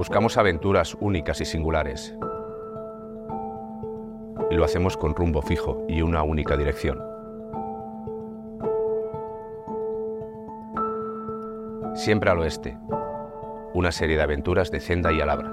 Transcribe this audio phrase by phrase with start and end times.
[0.00, 2.14] Buscamos aventuras únicas y singulares.
[4.50, 6.98] Y lo hacemos con rumbo fijo y una única dirección.
[11.94, 12.78] Siempre al oeste.
[13.74, 15.52] Una serie de aventuras de Zenda y Alabra.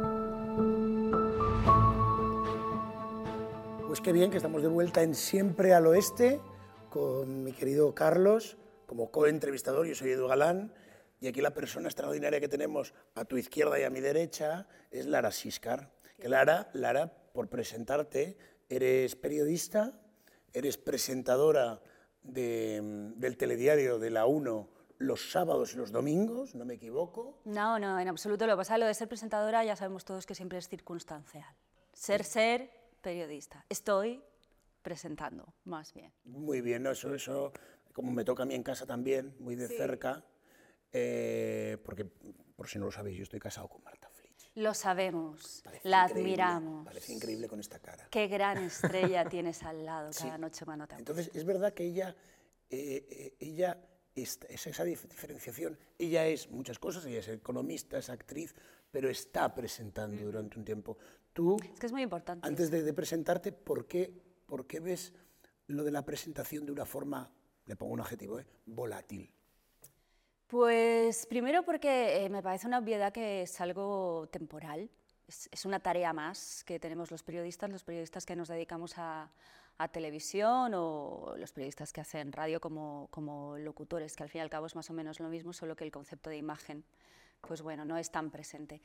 [3.86, 6.39] Pues qué bien que estamos de vuelta en Siempre al Oeste
[6.89, 9.88] con mi querido Carlos como co-entrevistador.
[9.88, 10.71] Yo soy Edu Galán
[11.20, 15.05] y aquí la persona extraordinaria que tenemos a tu izquierda y a mi derecha es
[15.05, 15.91] Lara Siscar.
[16.20, 18.38] Que Lara, Lara, por presentarte,
[18.70, 19.99] eres periodista,
[20.53, 21.80] eres presentadora
[22.23, 27.40] de- del telediario de la 1 los sábados y los domingos, no me equivoco.
[27.45, 28.48] No, no, en absoluto.
[28.48, 31.45] Lo que pasa lo de ser presentadora ya sabemos todos que siempre es circunstancial.
[31.93, 32.71] Ser, ser
[33.02, 33.63] periodista.
[33.70, 34.23] Estoy
[34.81, 36.12] presentando, más bien.
[36.26, 36.91] Muy bien, ¿no?
[36.91, 37.52] eso, eso,
[37.93, 40.23] como me toca a mí en casa también, muy de cerca,
[40.94, 44.49] eh, porque, por si no lo sabéis, yo estoy casado con Marta Flitch.
[44.55, 46.85] Lo sabemos, Parece la admiramos.
[46.85, 48.07] Parece increíble con esta cara.
[48.10, 50.96] Qué gran estrella tienes al lado cada noche cuando te.
[50.96, 52.16] Entonces, es verdad que ella,
[52.70, 53.77] eh, eh, ella
[54.16, 55.77] es, es esa dif- diferenciación.
[55.99, 58.55] Ella es muchas cosas, ella es economista, es actriz,
[58.90, 60.98] pero está presentando durante un tiempo.
[61.34, 62.48] Tú, Es que es muy importante.
[62.48, 64.12] antes de, de presentarte, ¿por qué,
[64.47, 65.13] ¿por qué ves
[65.68, 67.31] lo de la presentación de una forma,
[67.68, 69.31] le pongo un adjetivo, eh, volátil?
[70.47, 74.89] Pues primero porque eh, me parece una obviedad que es algo temporal,
[75.28, 79.29] es, una tarea más que tenemos los periodistas, los periodistas que nos dedicamos a,
[79.78, 84.41] a televisión o los periodistas que hacen radio como, como locutores, que al fin y
[84.44, 86.85] al cabo es más o menos lo mismo, solo que el concepto de imagen,
[87.41, 88.81] pues bueno, no es tan presente.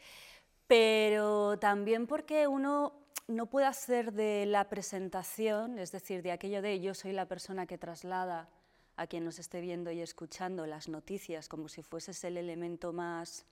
[0.67, 2.93] Pero también porque uno
[3.29, 7.67] no puede hacer de la presentación, es decir, de aquello de yo soy la persona
[7.67, 8.49] que traslada
[8.97, 13.47] a quien nos esté viendo y escuchando las noticias como si fueses el elemento más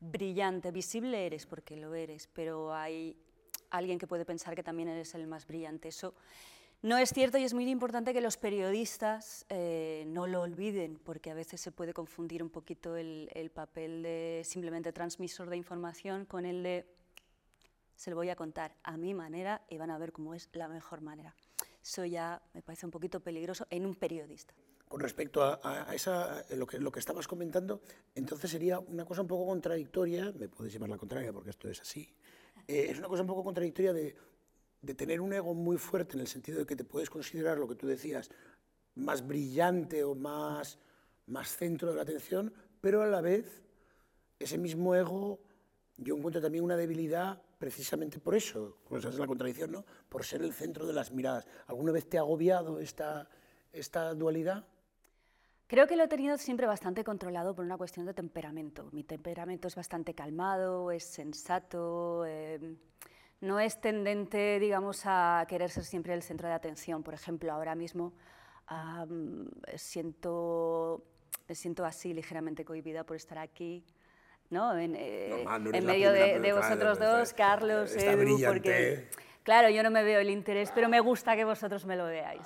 [0.00, 0.70] brillante.
[0.70, 3.16] Visible eres porque lo eres, pero hay
[3.70, 5.88] alguien que puede pensar que también eres el más brillante.
[5.88, 6.14] Eso
[6.82, 11.30] no es cierto y es muy importante que los periodistas eh, no lo olviden, porque
[11.30, 16.24] a veces se puede confundir un poquito el, el papel de simplemente transmisor de información
[16.26, 16.86] con el de
[17.94, 20.66] se lo voy a contar a mi manera y van a ver cómo es la
[20.66, 21.36] mejor manera.
[21.82, 24.54] Eso ya me parece un poquito peligroso en un periodista.
[24.88, 27.80] Con respecto a, a- esa, a lo, que, lo que estabas comentando,
[28.14, 31.80] entonces sería una cosa un poco contradictoria, me puedes llevar la contraria porque esto es
[31.80, 32.14] así,
[32.68, 34.14] eh, es una cosa un poco contradictoria de,
[34.82, 37.66] de tener un ego muy fuerte en el sentido de que te puedes considerar lo
[37.66, 38.30] que tú decías
[38.94, 40.78] más brillante o más,
[41.26, 43.62] más centro de la atención, pero a la vez
[44.38, 45.40] ese mismo ego
[45.96, 49.84] yo encuentro también una debilidad precisamente por eso, pues es la contradicción, ¿no?
[50.08, 51.46] Por ser el centro de las miradas.
[51.68, 53.28] ¿Alguna vez te ha agobiado esta,
[53.72, 54.66] esta dualidad?
[55.68, 58.88] Creo que lo he tenido siempre bastante controlado por una cuestión de temperamento.
[58.90, 62.58] Mi temperamento es bastante calmado, es sensato, eh,
[63.40, 67.04] no es tendente, digamos, a querer ser siempre el centro de atención.
[67.04, 68.12] Por ejemplo, ahora mismo
[69.76, 71.04] siento,
[71.46, 73.84] me siento así ligeramente cohibida por estar aquí.
[74.52, 74.78] ¿No?
[74.78, 79.08] En, eh, Normal, no eres en la medio de, vosotros dos, Carlos, Edu, porque
[79.42, 82.42] Claro, yo no me veo el interés, pero me gusta que vosotros me lo veáis.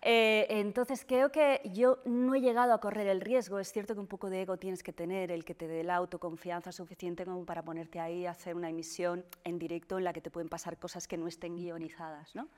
[0.00, 3.58] Eh, entonces, creo que yo no he llegado a correr el riesgo.
[3.58, 5.96] Es cierto que un poco de ego tienes que tener, el que te dé la
[5.96, 10.22] autoconfianza suficiente como para ponerte ahí a hacer una emisión en directo en la que
[10.22, 12.48] te pueden pasar cosas que no estén guionizadas, ¿no?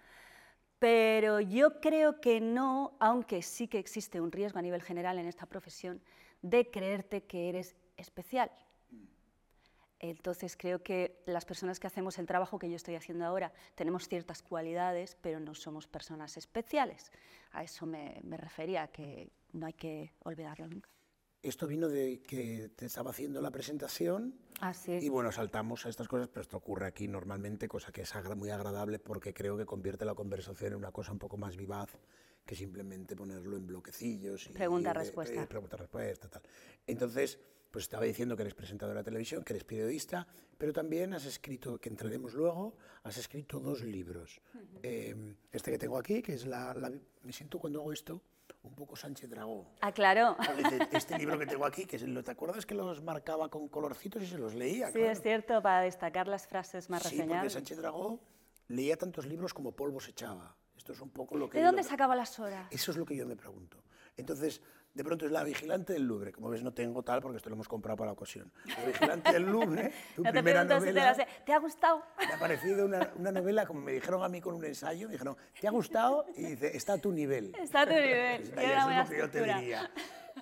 [0.78, 5.26] Pero yo creo que no, aunque sí que existe un riesgo a nivel general en
[5.26, 6.00] esta profesión,
[6.40, 8.50] de creerte que eres especial.
[10.02, 14.08] Entonces creo que las personas que hacemos el trabajo que yo estoy haciendo ahora tenemos
[14.08, 17.12] ciertas cualidades, pero no somos personas especiales.
[17.52, 20.90] A eso me, me refería, que no hay que olvidarlo nunca.
[21.40, 24.98] Esto vino de que te estaba haciendo la presentación Ah, sí.
[25.00, 28.34] y bueno, saltamos a estas cosas, pero esto ocurre aquí normalmente, cosa que es agra-
[28.34, 31.96] muy agradable porque creo que convierte la conversación en una cosa un poco más vivaz
[32.44, 34.48] que simplemente ponerlo en bloquecillos.
[34.50, 35.42] Y, Pregunta-respuesta.
[35.42, 36.42] eh, Pregunta-respuesta, tal.
[36.88, 37.38] Entonces,
[37.72, 40.26] pues estaba diciendo que eres presentadora de televisión, que eres periodista,
[40.58, 44.40] pero también has escrito, que entraremos luego, has escrito dos libros.
[44.82, 46.92] Eh, este que tengo aquí, que es la, la-
[47.22, 48.20] Me siento cuando hago esto
[48.64, 49.72] un poco Sánchez Dragó.
[49.80, 50.36] Ah, claro.
[50.56, 54.22] Dice, Este libro que tengo aquí, que es ¿te acuerdas que los marcaba con colorcitos
[54.22, 54.88] y se los leía?
[54.88, 55.10] Sí, Claro.
[55.10, 57.52] es cierto, para destacar las frases más Sí, porque reseñables.
[57.54, 58.20] Sánchez Dragó
[58.68, 60.54] leía tantos libros como polvo se echaba.
[60.76, 61.58] Esto es un poco lo que...
[61.58, 62.68] ¿De dónde lo- sacaba las horas?
[62.70, 63.82] Eso es lo que yo me pregunto.
[64.16, 64.60] Entonces,
[64.94, 66.32] de pronto es la vigilante del Louvre.
[66.32, 68.52] Como ves, no tengo tal porque esto lo hemos comprado para la ocasión.
[68.66, 71.26] La vigilante del Louvre, tu No te primera pregunto si te novela.
[71.46, 72.02] ¿Te ha gustado?
[72.18, 75.12] Me ha parecido una, una novela, como me dijeron a mí con un ensayo, me
[75.12, 76.26] dijeron, ¿te ha gustado?
[76.36, 77.54] Y dice, está a tu nivel.
[77.60, 78.42] Está a tu nivel.
[78.54, 79.90] Pues, es lo que yo te diría.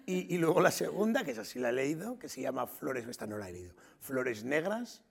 [0.07, 3.07] Y, y luego la segunda, que esa sí la he leído, que se llama Flores,
[3.09, 5.03] esta no la he leído, Flores Negras.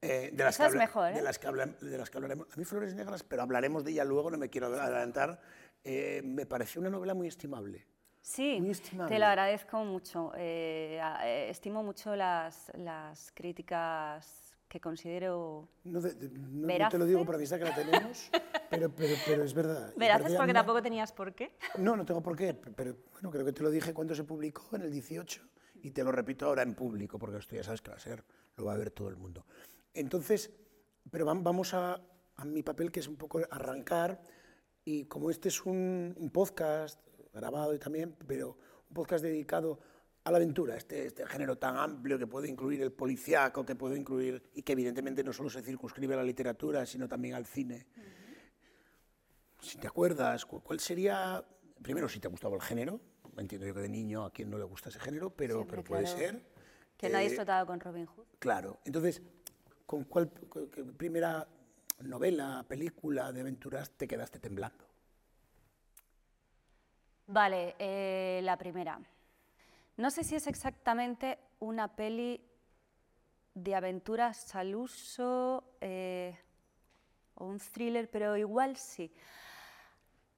[0.00, 1.14] eh, de, las es habla- mejor, ¿eh?
[1.14, 2.46] de, las que habla- de las que hablaremos.
[2.52, 5.40] A mí Flores Negras, pero hablaremos de ella luego, no me quiero adelantar,
[5.84, 7.86] eh, me pareció una novela muy estimable.
[8.22, 8.62] Sí,
[9.08, 10.32] te lo agradezco mucho.
[10.36, 16.98] Eh, eh, estimo mucho las, las críticas que considero No, de- de- no- no te
[16.98, 18.30] lo digo por amistad que la tenemos,
[18.70, 19.92] pero, pero, pero es verdad.
[19.96, 21.56] Veraces porque tampoco tenías por qué.
[21.78, 24.64] No, no tengo por qué, pero bueno, creo que te lo dije cuando se publicó,
[24.76, 25.42] en el 18,
[25.82, 28.24] y te lo repito ahora en público, porque esto ya sabes que va a ser,
[28.56, 29.44] lo va a ver todo el mundo.
[29.92, 30.50] Entonces,
[31.10, 32.00] pero vam- vamos a,
[32.36, 34.22] a mi papel, que es un poco arrancar,
[34.84, 36.98] y como este es un, un podcast
[37.32, 38.56] grabado y también, pero
[38.88, 39.78] un podcast dedicado
[40.24, 43.98] a la aventura, este, este género tan amplio que puede incluir el policiaco, que puede
[43.98, 47.86] incluir, y que evidentemente no solo se circunscribe a la literatura, sino también al cine
[49.60, 51.44] si te acuerdas, cu- ¿cuál sería,
[51.82, 53.00] primero, si te gustaba el género?
[53.36, 55.84] Entiendo yo que de niño a quien no le gusta ese género, pero, Siempre, pero
[55.84, 56.18] puede claro.
[56.18, 56.42] ser.
[56.96, 58.26] Que no ha Eh, disfrutado con Robin Hood.
[58.40, 59.22] Claro, entonces,
[59.86, 60.28] ¿con cuál
[60.96, 61.46] primera
[62.00, 64.84] novela, película de aventuras te quedaste temblando?
[67.26, 69.00] Vale, eh, la primera.
[69.96, 72.40] No sé si es exactamente una peli
[73.54, 76.36] de aventuras al uso eh,
[77.34, 79.12] o un thriller, pero igual sí.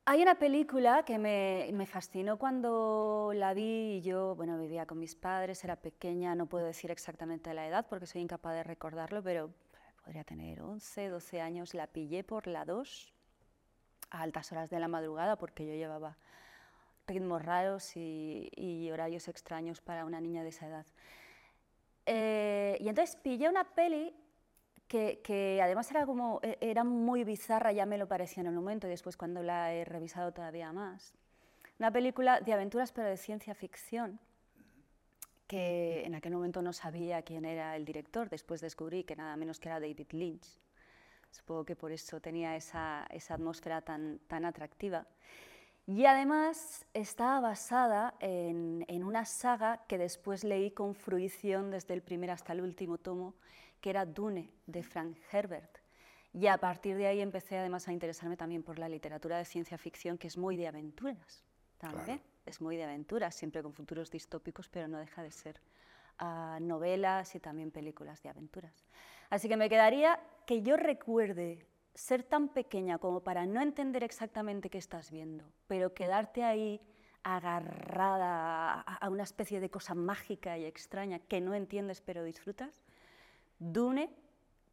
[0.06, 5.14] Hay una película que me, fascinó cuando la vi y yo, bueno, vivía con mis
[5.14, 9.50] padres, era pequeña, no puedo decir exactamente la edad porque soy incapaz de recordarlo, pero
[10.04, 11.72] podría tener 11, 12 años.
[11.72, 13.14] La pillé por la 2
[14.10, 16.18] a altas horas de la madrugada porque yo llevaba
[17.06, 20.86] ritmos raros y, horarios extraños para una niña de esa edad.
[22.06, 24.14] Eh, y entonces pillé una peli
[24.86, 28.54] que, que además era, como, e- era muy bizarra, ya me lo parecía en el
[28.54, 31.14] momento, y después cuando la he revisado todavía más.
[31.78, 34.20] Una película de aventuras pero de ciencia ficción,
[35.46, 39.58] que en aquel momento no sabía quién era el director, después descubrí que nada menos
[39.58, 40.60] que era David Lynch.
[41.30, 45.06] Supongo que por eso tenía esa, esa atmósfera tan, tan atractiva.
[45.86, 52.02] Y además estaba basada en, en una saga que después leí con fruición desde el
[52.02, 53.34] primer hasta el último tomo,
[53.80, 55.78] que era Dune, de Frank Herbert.
[56.32, 59.78] Y a partir de ahí empecé además a interesarme también por la literatura de ciencia
[59.78, 61.44] ficción, que es muy de aventuras
[61.78, 62.20] también.
[62.46, 65.60] Es muy de aventuras, siempre con futuros distópicos, pero no deja de ser
[66.18, 68.84] ah, novelas y también películas de aventuras.
[69.30, 74.68] Así que me quedaría que yo recuerde ser tan pequeña como para no entender exactamente
[74.68, 76.80] qué estás viendo, pero quedarte ahí
[77.22, 82.82] agarrada a, una especie de cosa mágica y extraña que no entiendes pero disfrutas.
[83.58, 84.10] Dune,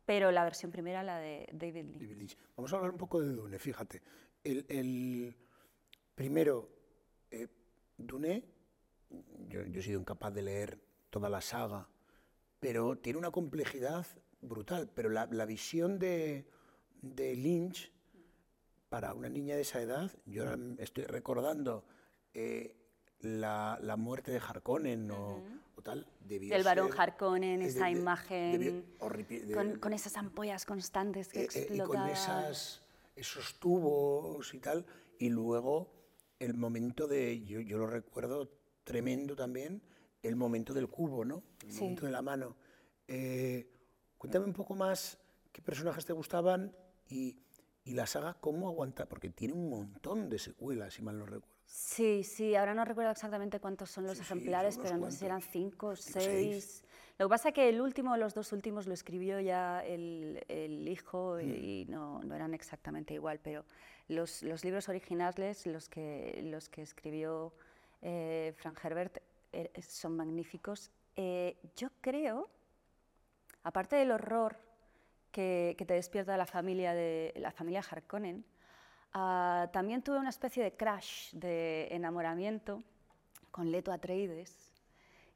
[0.05, 2.01] pero la versión primera, la de David Lynch.
[2.01, 2.37] David Lynch.
[2.57, 4.01] Vamos a hablar un poco de Dune, fíjate.
[4.43, 5.37] El,
[6.15, 6.69] primero,
[7.29, 7.47] eh,
[7.97, 8.43] Dune,
[9.47, 11.87] yo, he sido incapaz de leer toda la saga,
[12.59, 14.05] pero tiene una complejidad
[14.41, 14.89] brutal.
[14.93, 16.49] Pero la visión de,
[17.01, 17.91] de Lynch
[18.89, 20.43] para una niña de esa edad, yo
[20.77, 21.85] estoy recordando
[22.33, 22.75] eh,
[23.19, 25.41] la, la muerte de Harkonnen o,
[25.75, 29.93] o tal, debió Del barón ser- Harkonnen, eh, esa de- imagen debió- horripi- de- con,
[29.93, 32.09] esas ampollas constantes que eh, eh, y con explotaban.
[32.09, 32.81] esas,
[33.15, 34.85] esos tubos y tal.
[35.19, 35.93] Y luego
[36.39, 38.49] el momento de, yo, yo lo recuerdo
[38.83, 39.81] tremendo también,
[40.23, 41.43] el momento del cubo, ¿no?
[41.63, 41.81] El Sí.
[41.81, 42.55] momento de la mano.
[43.07, 43.69] Eh,
[44.17, 45.17] cuéntame un poco más
[45.51, 46.75] qué personajes te gustaban
[47.11, 47.37] y,
[47.83, 51.47] y la saga cómo aguanta, porque tiene un montón de secuelas, si mal no recuerdo.
[51.65, 55.05] Sí, sí, ahora no recuerdo exactamente cuántos son los Sí, sí, ejemplares, son unos pero
[55.05, 55.51] no sé si eran cuantos.
[55.51, 56.13] Cinco, seis.
[56.25, 56.83] seis.
[57.17, 60.87] Lo que pasa es que el último, los dos últimos, lo escribió ya el, el
[60.87, 61.49] hijo Mm.
[61.49, 63.63] y no, no eran exactamente igual, pero
[64.07, 67.53] los, los libros originales, los que, los que escribió
[68.01, 69.19] eh, Frank Herbert,
[69.53, 70.91] eh, son magníficos.
[71.15, 72.49] Eh, yo creo,
[73.63, 74.57] aparte del horror
[75.31, 78.45] que, que te despierta la familia, de, la familia Harkonnen,
[79.13, 82.83] ah, también tuve una especie de crash, de enamoramiento
[83.51, 84.71] con Leto Atreides,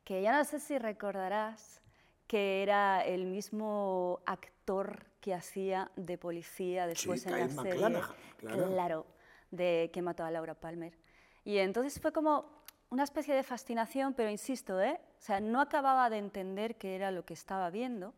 [0.03, 1.81] que ya no sé si recordarás
[2.27, 8.01] que era el mismo actor que hacía de policía después en la serie.
[8.37, 8.67] Claro.
[8.67, 9.05] claro,
[9.51, 10.97] de que mató a Laura Palmer.
[11.43, 14.99] Y entonces fue como una especie de fascinación, pero insisto, ¿eh?
[15.19, 18.13] o sea, no acababa de entender qué era lo que estaba viendo,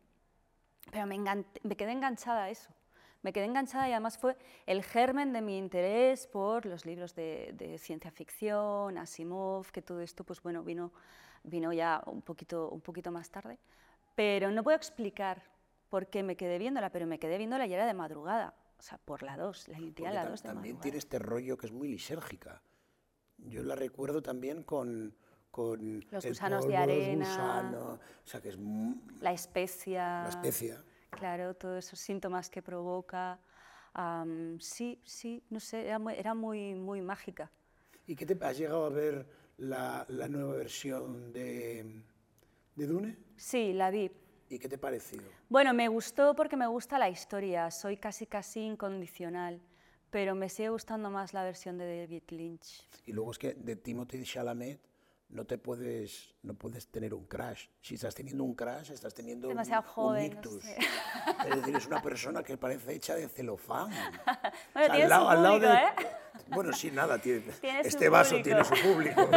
[0.90, 2.70] pero me, me quedé enganchada a eso.
[3.22, 7.52] me quedé enganchada y además fue el germen de mi interés por los libros de,
[7.54, 10.92] de ciencia ficción, Asimov, que todo esto pues bueno, vino,
[11.42, 13.58] vino ya un poquito, un poquito más tarde.
[14.14, 15.42] Pero no puedo explicar
[15.88, 18.98] por qué me quedé viéndola, pero me quedé viéndola y era de madrugada, o sea,
[18.98, 21.88] por la 2, la emitía la 2 de También tiene este rollo que es muy
[21.88, 22.62] lisérgica.
[23.38, 25.16] Yo la recuerdo también con,
[25.58, 28.58] con los el gusanos polvo, de arena, gusanos, o sea que es
[29.20, 30.84] la especia, la especia.
[31.10, 33.40] claro, todos esos síntomas que provoca.
[33.94, 37.50] am, sí, sí, no sé, era muy, era muy, muy mágica.
[38.06, 42.04] ¿Y qué te has llegado a ver la, la nueva versión de,
[42.76, 43.18] de Dune?
[43.36, 44.12] Sí, la vi.
[44.48, 45.24] ¿Y qué te ha parecido?
[45.48, 49.60] Bueno, me gustó porque me gusta la historia, soy casi casi incondicional,
[50.10, 52.88] pero me sigue gustando más la versión de David Lynch.
[53.06, 54.80] Y luego es que de Timothy Chalamet
[55.30, 57.66] no te puedes, no puedes tener un crash.
[57.80, 60.62] Si estás teniendo un crash, estás teniendo un- Demasiado un, joven, ictus.
[60.62, 60.76] sé.
[61.48, 63.90] Es decir, es una persona que parece hecha de celofán.
[64.74, 65.74] Bueno, O sea, tiene su público, de...
[65.74, 65.88] ¿eh?
[66.48, 67.44] Bueno, sí, nada, tiene,
[67.84, 68.44] este vaso público.
[68.44, 69.28] tiene su público,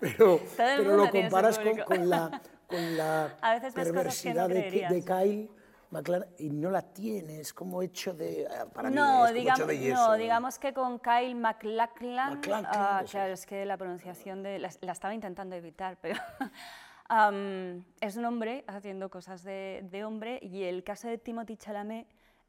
[0.00, 5.04] pero, pero, lo comparas con, la, con la no perversidad de, de.
[5.04, 5.50] Kyle
[5.90, 9.60] MacLachlan y no la tiene, es como hecho de, eh, para mí, No, es digamos,
[9.60, 10.08] hecho de yeso.
[10.08, 14.70] no, digamos que con Kyle MacLachlan, MacLachlan, ah, claro, es que la pronunciación de, la,
[14.80, 16.20] la estaba intentando evitar, pero
[18.00, 22.06] es un hombre haciendo cosas de, de hombre y el caso de Timothy Chalamet,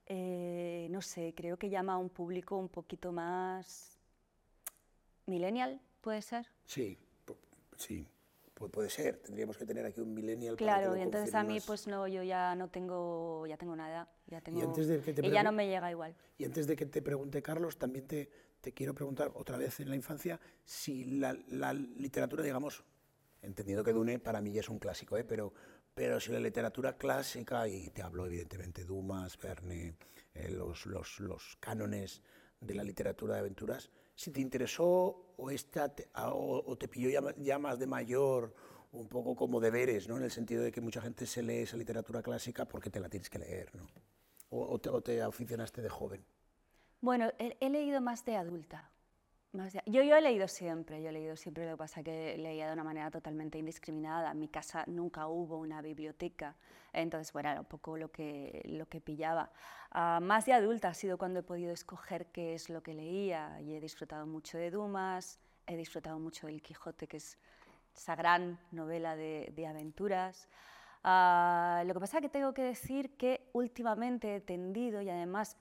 [0.08, 3.98] eh, no sé, creo que llama a un público un poquito más
[5.26, 6.48] millennial, puede ser.
[6.66, 6.98] Sí,
[7.76, 8.08] sí,
[8.56, 9.18] pu- puede ser.
[9.18, 12.08] Tendríamos que tener aquí un millennial para Claro, lo y entonces a mí pues no,
[12.08, 15.32] yo ya no tengo, ya tengo una edad, ya tengo, antes de que te y
[15.32, 16.16] ya no me llega igual.
[16.38, 18.30] Y antes de que te pregunte Carlos, también te,
[18.62, 22.84] te quiero preguntar otra vez en la infancia si la, la literatura, digamos,
[23.42, 25.24] entendiendo que Dune para mí ya es un clásico, ¿eh?
[25.24, 25.54] pero,
[25.94, 29.96] pero si la literatura clásica, y te hablo evidentemente Dumas, Verne,
[30.34, 32.22] eh, los, los, los cánones
[32.60, 37.10] de la literatura de aventuras, si te interesó o, esta te, o, o te pilló
[37.10, 38.54] ya, ya más de mayor,
[38.92, 40.18] un poco como deberes, ¿no?
[40.18, 43.10] en el sentido de que mucha gente se lee esa literatura clásica porque te la
[43.10, 43.86] tienes que leer, ¿no?
[44.50, 46.26] o, o te, te aficionaste de joven.
[47.02, 48.90] Bueno, he, he leído más de adulta.
[49.86, 52.84] Yo, he leído siempre, yo he leído siempre, lo que pasa que leía de una
[52.84, 54.32] manera totalmente indiscriminada.
[54.32, 56.56] En mi casa nunca hubo una biblioteca,
[56.94, 59.52] entonces, bueno, era un poco lo que, lo que pillaba.
[59.92, 63.60] Ah, más de adulta ha sido cuando he podido escoger qué es lo que leía
[63.62, 67.38] y he disfrutado mucho de Dumas, he disfrutado mucho del Quijote, que es
[67.96, 70.48] esa gran novela de, aventuras.
[71.04, 75.58] Ah, lo que pasa que tengo que decir que últimamente he tendido, y además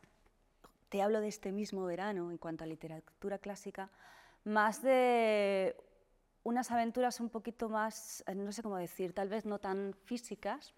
[0.94, 3.90] te hablo de este mismo verano en cuanto a literatura clásica,
[4.44, 5.74] más de
[6.44, 10.72] unas aventuras un poquito más, eh, no sé cómo decir, tal vez no tan físicas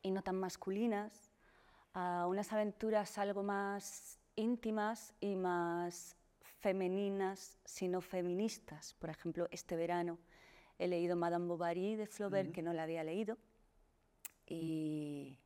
[0.00, 1.32] y no tan masculinas,
[1.92, 6.14] a unas aventuras algo más íntimas y más
[6.60, 8.94] femeninas, sino feministas.
[8.94, 10.20] Por ejemplo, este verano
[10.78, 13.36] he leído Madame Bovary de Flaubert, que no la había leído,
[14.46, 15.36] y,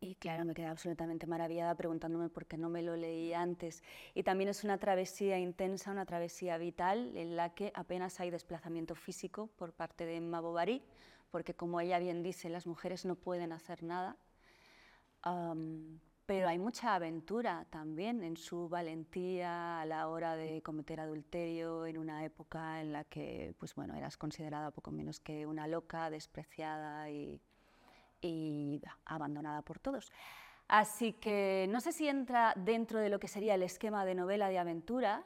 [0.00, 3.82] y- claro, me quedé absolutamente maravillada preguntándome por qué no me lo leí antes.
[4.14, 8.94] Y también es una travesía intensa, una travesía vital, en la que apenas hay desplazamiento
[8.94, 10.82] físico por parte de Emma Bovary,
[11.30, 14.16] porque como ella bien dice, las mujeres no pueden hacer nada.
[16.26, 21.96] Pero hay mucha aventura también en su valentía a la hora de cometer adulterio en
[21.98, 27.08] una época en la que pues bueno, eras considerada poco menos que una loca, despreciada
[27.10, 27.40] y,
[28.20, 30.10] y abandonada por todos.
[30.68, 34.48] Así que no sé si entra dentro de lo que sería el esquema de novela
[34.48, 35.22] de aventuras,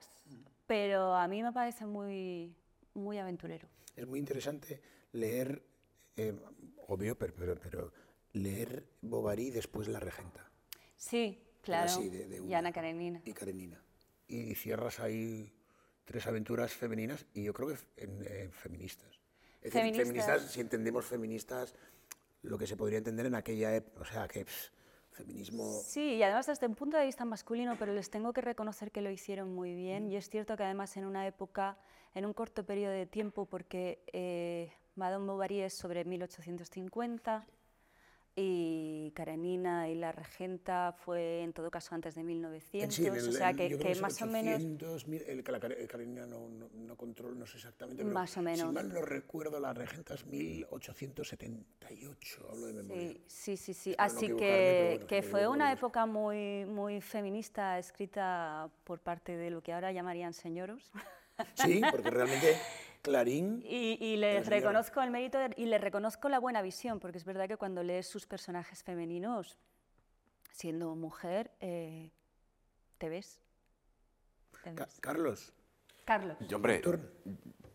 [0.67, 2.55] pero a mí me parece muy,
[2.95, 3.69] muy aventurero.
[3.97, 4.81] Es muy interesante
[5.13, 5.63] leer,
[6.17, 6.35] eh,
[6.87, 7.93] obvio, pero, pero, pero
[8.35, 10.49] leer Bovary después La Regenta.
[10.97, 11.87] Sí, claro.
[11.87, 12.55] así, de- de y.
[12.55, 13.21] Ana Karenina.
[13.25, 13.83] Y Karenina.
[14.29, 15.53] Y cierras ahí
[16.05, 19.21] tres aventuras femeninas y yo creo que en, eh, feministas.
[19.61, 20.07] Es decir, Feministas.
[20.07, 21.75] feministas, si entendemos feministas,
[22.43, 24.71] lo que se podría entender en aquella época, o sea, que pff,
[25.13, 25.81] feminismo...
[25.85, 29.01] Sí, y además desde un punto de vista masculino, pero les tengo que reconocer que
[29.01, 30.09] lo hicieron muy bien.
[30.11, 31.79] Y es cierto que además en una época,
[32.15, 37.47] en un corto periodo de tiempo, porque eh, Madame Bovary es sobre 1850
[38.35, 43.29] y Karenina y la regenta fue en todo caso antes de 1900, Sí, en el-
[43.29, 43.69] o sea que,
[44.01, 44.55] más o menos...
[44.55, 48.15] 800, mil- el, que la Kare- Karenina no, no, no controlo, no sé exactamente, pero
[48.15, 48.73] Más o si menos.
[48.73, 53.09] mal no recuerdo, la regenta es 1878, hablo de memoria.
[53.27, 53.91] Sí, sí, sí, sí.
[53.99, 59.51] No Así que, bueno, que fue una época muy, muy feminista, escrita por parte de
[59.51, 60.91] lo que ahora llamarían señoros.
[61.55, 62.57] Sí, porque realmente
[63.03, 63.61] Clarín...
[63.67, 64.43] Y, señora.
[64.45, 67.83] reconozco el mérito de- y les reconozco la buena visión, porque es verdad que cuando
[67.83, 69.59] lees sus personajes femeninos
[70.53, 72.13] siendo mujer, eh,
[72.99, 73.41] ¿te ves?
[74.63, 75.01] ¿Te Ca- ves?
[75.01, 75.53] Carlos,
[76.05, 76.37] Carlos.
[76.49, 76.81] Yo, hombre,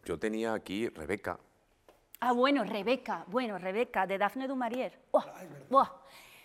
[0.06, 1.38] yo tenía aquí Rebeca.
[2.22, 4.98] Ah, bueno, Rebeca, bueno, Rebeca, de Daphne du Maurier.
[5.12, 5.24] ¡Oh!
[5.70, 5.90] ¡Buah!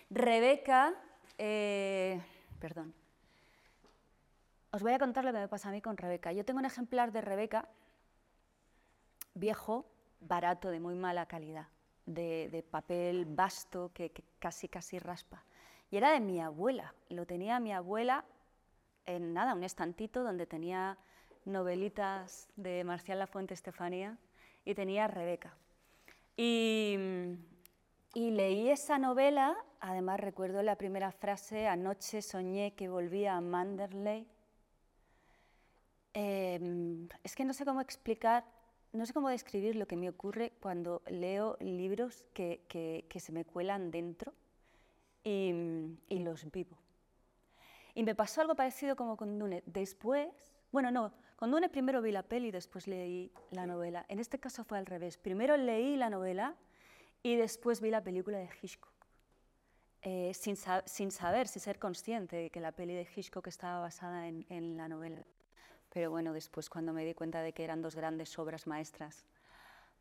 [0.09, 0.93] Rebeca,
[1.37, 2.21] eh,
[2.59, 2.93] perdón.
[4.71, 6.31] Os voy a contar lo que me pasa a mí con Rebeca.
[6.33, 7.67] Yo tengo un ejemplar de Rebeca
[9.33, 9.85] viejo,
[10.19, 11.67] barato, de muy mala calidad,
[12.05, 15.43] de, de papel vasto que, que casi, casi raspa.
[15.91, 18.25] Y era de mi abuela, lo tenía mi abuela
[19.05, 20.97] en nada, un estantito donde tenía
[21.45, 24.17] novelitas de Marcial Lafuente Estefanía
[24.65, 25.55] y tenía Rebeca.
[26.35, 26.97] Y,
[28.13, 34.27] y leí esa novela, además recuerdo la primera frase, anoche soñé que volvía a Manderley.
[36.13, 38.45] Em, es que no sé cómo explicar,
[38.93, 43.31] no sé cómo describir lo que me ocurre cuando leo libros que, que- que se
[43.31, 44.33] me cuelan dentro
[45.23, 45.53] y,
[46.09, 46.77] y los vivo.
[47.95, 49.63] Y me pasó algo parecido como con Dune.
[49.65, 50.27] Después,
[50.71, 54.05] bueno, no, con Dune primero vi la peli y después leí la novela.
[54.09, 55.17] En este caso fue al revés.
[55.17, 56.55] Primero leí la novela
[57.21, 58.91] y después vi la película de Hitchcock.
[60.01, 64.27] Eh, sin, sin saber, sin ser consciente de que la peli de Hitchcock estaba basada
[64.27, 65.23] en, en la novela.
[65.93, 69.25] Pero bueno, después cuando me di cuenta de que eran dos grandes obras maestras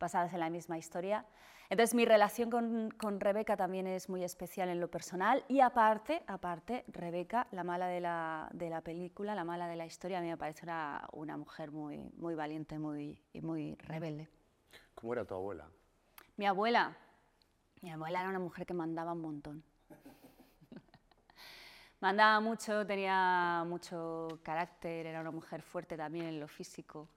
[0.01, 1.27] basadas en la misma historia.
[1.69, 6.23] Entonces mi relación con, con Rebeca también es muy especial en lo personal y aparte,
[6.27, 10.21] aparte Rebeca, la mala de la, de la película, la mala de la historia, a
[10.23, 14.29] mí me parece una, una mujer muy, muy valiente muy, y muy rebelde.
[14.95, 15.69] ¿Cómo era tu abuela?
[16.37, 16.97] Mi abuela,
[17.83, 19.63] mi abuela era una mujer que mandaba un montón.
[22.03, 27.09] Mandaba mucho, tenía mucho carácter, era una mujer fuerte también en lo físico.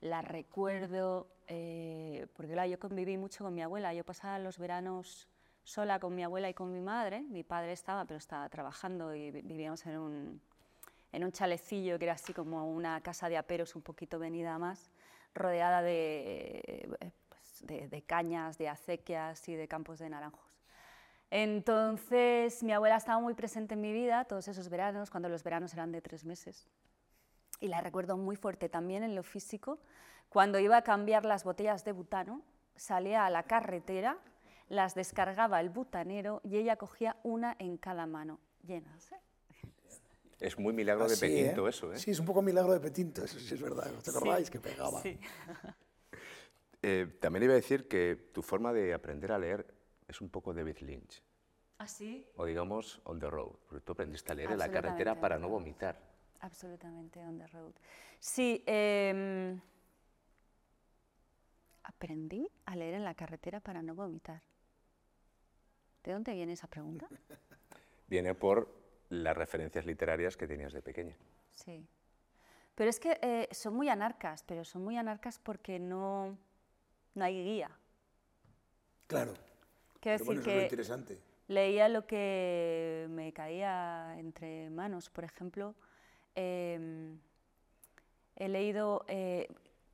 [0.00, 3.92] La recuerdo, eh, porque yo conviví mucho con mi abuela.
[3.94, 5.28] Yo pasaba los veranos
[5.64, 7.20] sola con mi abuela y con mi madre.
[7.28, 10.40] Mi padre estaba, pero estaba trabajando y vi- vivíamos en un,
[11.12, 14.90] en un chalecillo que era así como una casa de aperos un poquito venida más,
[15.34, 16.62] rodeada de,
[17.00, 20.51] eh, pues, de cañas, de acequias y de campos de naranjos.
[21.34, 25.72] Entonces, mi abuela estaba muy presente en mi vida todos esos veranos, cuando los veranos
[25.72, 26.68] eran de tres meses.
[27.58, 29.78] Y la recuerdo muy fuerte también en lo físico.
[30.28, 32.42] Cuando iba a cambiar las botellas de butano,
[32.76, 34.18] salía a la carretera,
[34.68, 39.10] las descargaba el butanero y ella cogía una en cada mano, llenas.
[39.12, 39.16] ¿eh?
[40.38, 41.70] Es muy milagro de Así, Petinto ¿eh?
[41.70, 41.98] eso, ¿eh?
[41.98, 43.90] Sí, es un poco milagro de Petinto, eso sí es verdad.
[43.96, 45.00] ¿Os acordáis que pegaba?
[45.00, 45.18] Sí.
[46.84, 49.72] Eh, también iba a decir que tu forma de aprender a leer
[50.08, 51.22] es un poco David Lynch.
[51.78, 52.26] ¿Ah, sí?
[52.36, 53.56] O digamos, on the road.
[53.66, 55.60] Porque tú aprendiste a leer en la carretera Absolutamente para on no the road.
[55.60, 56.00] vomitar.
[56.40, 57.72] Absolutamente on the road.
[58.20, 59.60] Sí, em,
[61.82, 64.42] aprendí a leer en la carretera para no vomitar.
[66.04, 67.08] ¿De dónde viene esa pregunta?
[68.08, 68.68] Viene por
[69.08, 71.16] las referencias literarias que tenías de pequeña.
[71.50, 71.86] Sí.
[72.74, 76.36] Pero es que eh, son muy anarcas, pero son muy anarcas porque no,
[77.14, 77.70] no hay guía.
[79.06, 79.34] Claro.
[80.02, 81.18] Quiero Pero bueno, decir es lo que interesante.
[81.46, 85.08] leía lo que me caía entre manos.
[85.10, 85.76] Por ejemplo,
[86.34, 87.18] em,
[88.34, 89.46] he leído eh,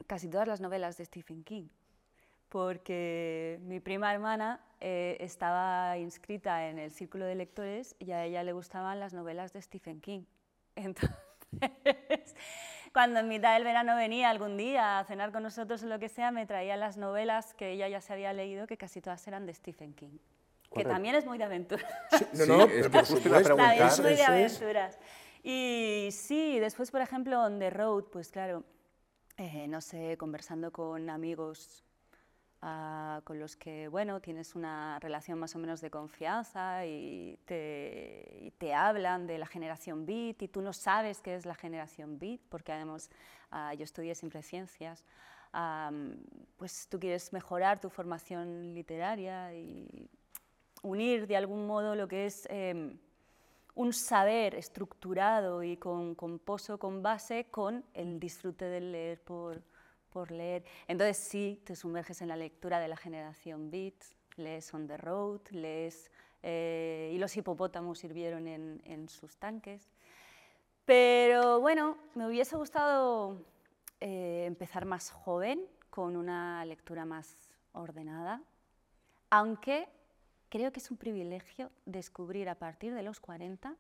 [0.07, 1.69] casi todas las novelas de Stephen King,
[2.49, 8.43] porque mi prima hermana eh, estaba inscrita en el círculo de lectores y a ella
[8.45, 10.23] le gustaban las novelas de Stephen King.
[10.75, 12.35] Entonces,
[12.93, 16.09] cuando en mitad del verano venía algún día a cenar con nosotros o lo que
[16.09, 19.47] sea, me traía las novelas que ella ya se había leído, que casi todas eran
[19.47, 20.19] de Stephen King.
[20.75, 21.83] Que también es muy de aventura.
[22.11, 24.99] Sí, no, Sí, no, es que justo iba a es muy de aventuras.
[25.43, 28.65] Y sí, después, por ejemplo, on the road, pues claro,
[29.39, 31.85] eh, no sé, conversando con amigos
[32.63, 38.39] ah, con los que, bueno, tienes una relación más o menos de confianza y te,
[38.41, 42.19] y te hablan de la generación Beat y tú no sabes qué es la generación
[42.19, 43.11] Beat, porque además
[43.51, 45.05] ah, yo estudié siempre ciencias,
[45.53, 46.17] am,
[46.57, 50.09] pues tú quieres mejorar tu formación literaria y
[50.83, 52.99] unir de algún modo lo que es em,
[53.75, 59.63] un saber estructurado y con, con pozo, con base, con el disfrute del leer por,
[60.09, 60.65] por leer.
[60.87, 63.95] Entonces sí, te sumerges en la lectura de la generación Beat,
[64.37, 66.11] lees On the Road, lees
[66.43, 69.91] eh, Y los hipopótamos sirvieron en, en sus tanques.
[70.85, 73.45] Pero bueno, me hubiese gustado
[74.01, 77.37] eh, empezar más joven, con una lectura más
[77.73, 78.41] ordenada,
[79.31, 79.89] aunque
[80.49, 83.75] creo que es un privilegio descubrir a partir de los 40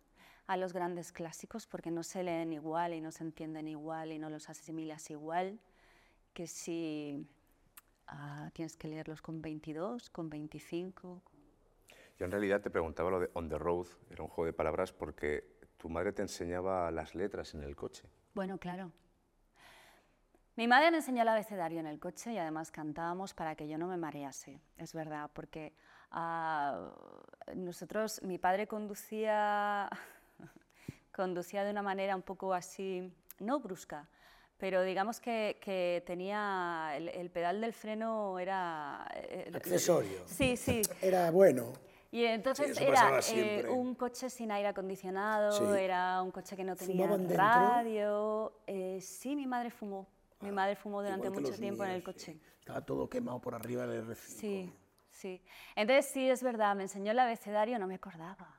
[0.49, 4.19] a los grandes clásicos porque no se leen igual y no se entienden igual y
[4.19, 5.61] no los asimilas igual
[6.38, 7.27] que si
[8.07, 11.20] ah, tienes que leerlos con 22, con 25.
[12.16, 14.92] Yo en realidad te preguntaba lo de on the road, era un juego de palabras
[14.92, 15.42] porque
[15.77, 18.05] tu madre te enseñaba las letras en el coche.
[18.35, 18.92] Bueno, claro.
[20.55, 23.77] Mi madre me enseñó el abecedario en el coche y además cantábamos para que yo
[23.77, 25.72] no me marease, es verdad, porque
[26.12, 26.94] ah,
[27.57, 29.90] nosotros, mi padre conducía,
[31.12, 34.09] conducía de una manera un poco así, no brusca,
[34.59, 39.09] pero digamos que, que tenía el, el pedal del freno era...
[39.14, 40.21] eh, Accesorio.
[40.27, 40.83] Sí, sí.
[41.03, 41.73] Era bueno.
[42.11, 45.62] Y entonces era eh, un coche sin aire acondicionado, Sí.
[45.79, 48.53] era un coche que no tenía radio.
[48.66, 50.07] eh, sí, mi madre fumó.
[50.40, 52.33] Mi madre fumó durante mucho tiempo en el coche.
[52.33, 52.40] sí.
[52.61, 54.16] Estaba todo quemado por arriba del R5.
[54.16, 54.73] Sí,
[55.11, 55.42] sí.
[55.77, 58.58] Entonces sí, es verdad, me enseñó el abecedario, no me acordaba.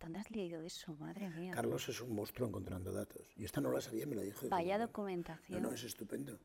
[0.00, 0.94] ¿Dónde has leído eso?
[0.96, 1.52] Madre mía.
[1.54, 3.26] Carlos es un monstruo encontrando datos.
[3.36, 4.48] Y esta no la sabía, me la dijo.
[4.48, 5.62] Vaya documentación.
[5.62, 6.38] No, no, es estupendo.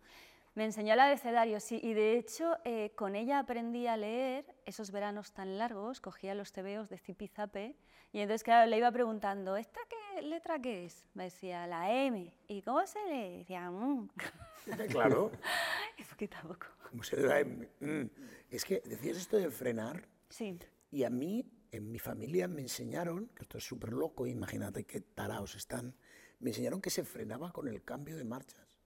[0.56, 4.92] Me enseñó el abecedario, sí, y de hecho eh, con ella aprendí a leer esos
[4.92, 7.76] veranos tan largos, cogía los tebeos de zipizape
[8.12, 11.08] y entonces claro, le iba preguntando, ¿esta qué letra qué es?
[11.16, 12.32] Me decía, la M.
[12.48, 13.38] ¿Y cómo se lee?
[13.40, 14.10] Decía, "Mm".
[14.90, 15.32] claro.
[15.98, 16.68] y poquito a poco.
[16.88, 18.10] Como se da en- mm.
[18.52, 20.56] Es que decías esto de frenar Sí,
[20.92, 25.02] y a mí, en mi familia, me enseñaron, que esto es súper loco, imagínate qué
[25.02, 25.96] taraos están,
[26.40, 28.78] me enseñaron que se frenaba con el cambio de marchas.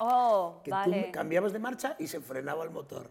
[0.00, 1.04] oh, Que vale.
[1.04, 3.10] tú cambiabas de marcha y se frenaba el motor.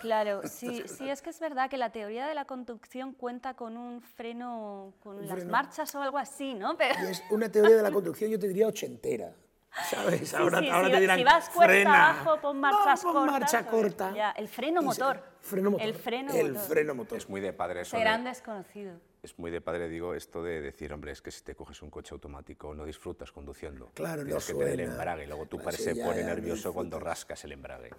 [0.00, 3.76] Claro, sí, sí, es que es verdad que la teoría de la conducción cuenta con
[3.76, 5.50] un freno, con las freno.
[5.50, 6.76] marchas o algo así, ¿no?
[6.78, 9.34] Pero, Y es una teoría de la conducción, yo te diría ochentera.
[9.90, 10.28] ¿Sabes?
[10.30, 12.10] Sí, ahora sí, ahora si, te dirán, si vas cuesta frena.
[12.10, 13.32] abajo, pon No, marchas pon cortas.
[13.40, 14.14] marcha o- corta.
[14.14, 15.22] Ya, el freno Y se- motor.
[15.40, 15.86] freno motor.
[15.86, 16.68] El freno El motor.
[16.68, 17.18] freno motor.
[17.18, 17.96] Es muy de padre eso.
[17.96, 19.00] Serán de- desconocidos.
[19.22, 21.88] es muy de padre, digo, esto de decir, hombre, es que si te coges un
[21.90, 23.90] coche automático no disfrutas conduciendo.
[23.94, 24.92] Claro, no Tienes que tener el suena.
[24.92, 25.26] embrague.
[25.26, 27.90] Luego tu Ah, padre sí, se ya, pone ya, no nervioso cuando rascas el embrague.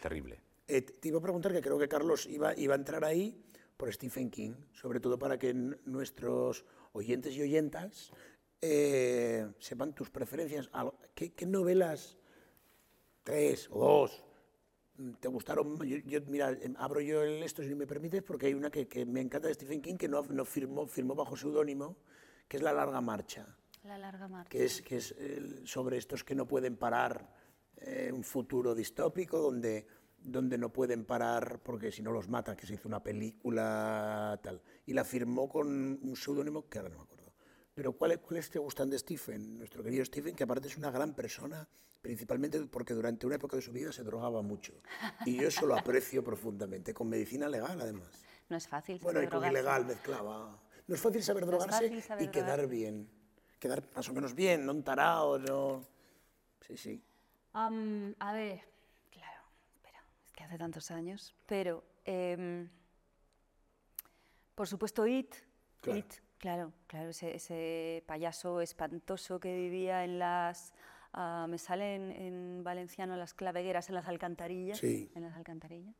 [0.00, 0.40] Terrible.
[0.66, 3.40] Eh, te iba a preguntar, que creo que Carlos iba, iba a entrar ahí
[3.76, 8.12] por Stephen King, sobre todo para que nuestros oyentes y oyentas
[8.60, 10.70] eh, sepan tus preferencias.
[11.14, 12.16] ¿Qué, qué novelas,
[13.22, 14.24] tres o dos,
[14.96, 15.78] mm, te gustaron?
[15.86, 18.86] Yo, yo, mira, em, abro yo el esto, si me permites, porque hay una que,
[18.88, 21.96] que me encanta de Stephen King, que no, no firmó, firmó bajo seudónimo,
[22.48, 23.46] que es La larga marcha
[23.84, 24.48] La larga marcha.
[24.50, 27.32] que es, que es el- sobre estos que no pueden parar,
[27.76, 29.86] eh, un futuro distópico donde,
[30.20, 34.60] donde no pueden parar porque si no los matan, que se hizo una película tal.
[34.86, 35.68] Y la firmó con
[36.02, 37.17] un seudónimo que ahora no me acuerdo.
[37.78, 39.56] Pero ¿cuáles, ¿cuáles te gustan de Stephen?
[39.56, 41.64] Nuestro querido Stephen, que aparte es una gran persona,
[42.02, 44.72] principalmente porque durante una época de su vida se drogaba mucho.
[45.24, 48.08] Y yo eso lo aprecio profundamente, con medicina legal además.
[48.48, 48.98] No es fácil.
[49.00, 49.52] Bueno, y con drogarse.
[49.52, 50.60] ilegal mezclaba.
[50.88, 52.68] No es fácil saber drogarse fácil saber y quedar drogar.
[52.68, 53.08] bien.
[53.60, 55.86] Quedar más o menos bien, no un tarao, no...
[56.66, 57.00] Sí, sí.
[57.52, 57.70] A
[58.32, 58.60] ver,
[59.08, 59.42] claro,
[59.76, 62.68] espera, es que hace tantos años, pero em,
[64.56, 65.32] por supuesto It,
[65.80, 66.00] Claro.
[66.00, 70.72] It, claro, claro, ese, ese payaso espantoso que vivía en las,
[71.12, 75.10] ah, me sale en, en valenciano las clavegueras, en las alcantarillas, Sí.
[75.14, 75.94] en las alcantarillas.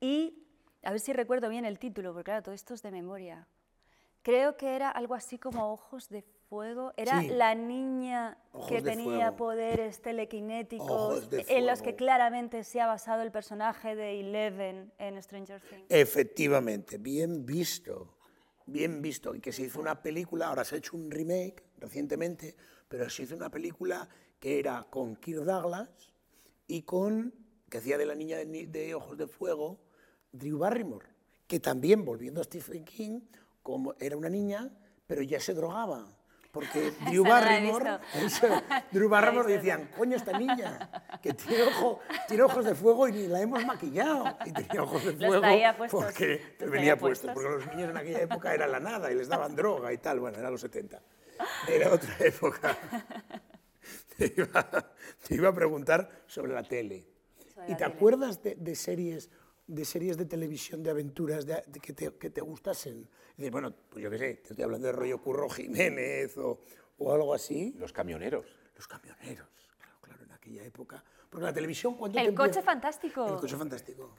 [0.00, 0.42] Y
[0.82, 3.46] a ver si recuerdo bien el título, porque claro, todo esto es de memoria.
[4.22, 6.92] Creo que era algo así como Ojos de Fuego.
[6.96, 7.28] Era Sí.
[7.28, 9.36] la niña Ojos que tenía fuego.
[9.36, 15.60] poderes telequinéticos en los que claramente se ha basado el personaje de Eleven en Stranger
[15.60, 15.86] Things.
[15.88, 18.15] Efectivamente, bien visto,
[18.66, 19.34] bien visto.
[19.34, 22.56] Y que se hizo una película, ahora se ha hecho un remake recientemente,
[22.88, 25.88] pero se hizo una película que era con Kirk Douglas
[26.66, 27.32] y con,
[27.70, 29.80] que hacía de la niña de, de Ojos de Fuego,
[30.32, 31.06] Drew Barrymore,
[31.46, 33.20] que también, volviendo a Stephen King,
[33.62, 34.70] como era una niña,
[35.06, 36.15] pero ya se drogaba.
[36.56, 37.98] Porque Drew Barrymore,
[38.90, 40.88] Drew Barrymore decían, coño, esta niña,
[41.22, 44.38] que tiene, ojo, tiene ojos de fuego y ni la hemos maquillado.
[44.46, 45.42] Y tenía ojos de fuego
[45.76, 47.30] puestos, porque los venía puesto, puestos.
[47.34, 50.18] porque los niños en aquella época era la nada y les daban droga y tal.
[50.18, 50.98] Bueno, era los 70.
[51.68, 52.74] Era otra época.
[54.16, 54.66] Te iba,
[55.28, 57.06] te iba a preguntar sobre la tele.
[57.52, 57.96] Sobre ¿Y la te tele.
[57.96, 59.28] acuerdas de, de series
[59.66, 63.08] de series de televisión de aventuras de- de que, te, que te gustasen?
[63.50, 66.60] Bueno, pues yo qué sé, te estoy hablando de rollo Curro Jiménez o,
[66.98, 67.74] o algo así.
[67.78, 68.46] Los camioneros.
[68.76, 69.48] Los camioneros,
[69.78, 71.02] claro, claro, en aquella época.
[71.30, 73.26] Porque la televisión, ¿cuánto El coche fantástico.
[73.26, 74.14] El coche fantástico.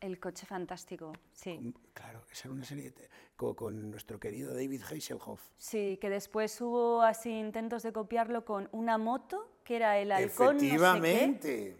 [0.00, 1.74] El coche fantástico, sí.
[1.92, 5.42] Claro, esa era una serie de- con, con nuestro querido David Hasselhoff.
[5.58, 10.54] Sí, que después hubo así intentos de copiarlo con una moto, que era el halcón
[10.56, 10.74] no sé qué.
[10.74, 11.76] Efectivamente.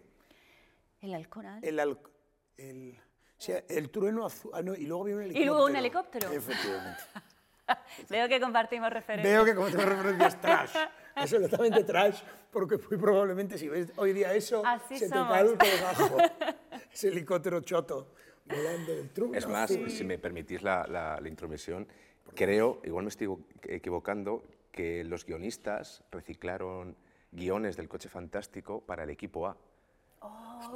[1.01, 1.59] El halcón, ¿ah?
[1.63, 1.97] El, al-
[2.69, 4.51] el, o sea, el trueno azul.
[4.53, 5.53] ah, no, y luego había un Y helicóptero.
[5.53, 6.31] luego un helicóptero.
[6.31, 7.01] Efectivamente.
[8.09, 9.33] Veo que compartimos referencias.
[9.33, 10.75] Veo que como te referencias trash.
[11.15, 12.21] Absolutamente trash,
[12.51, 15.31] porque muy probablemente si ves hoy día eso, Así se te somos.
[15.33, 16.17] cae el colgajo.
[16.93, 18.13] Ese helicóptero choto.
[18.45, 19.35] volando del truco.
[19.35, 21.87] Es más, si me permitís la, la, la intromisión,
[22.35, 23.29] creo, igual me estoy
[23.63, 26.95] equivocando, que los guionistas reciclaron
[27.31, 29.57] guiones del coche fantástico para el equipo A.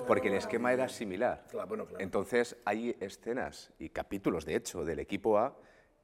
[0.08, 1.46] porque el esquema era similar.
[1.50, 2.04] Claro, bueno, claro.
[2.04, 5.56] Entonces hay escenas y capítulos, de hecho, del equipo A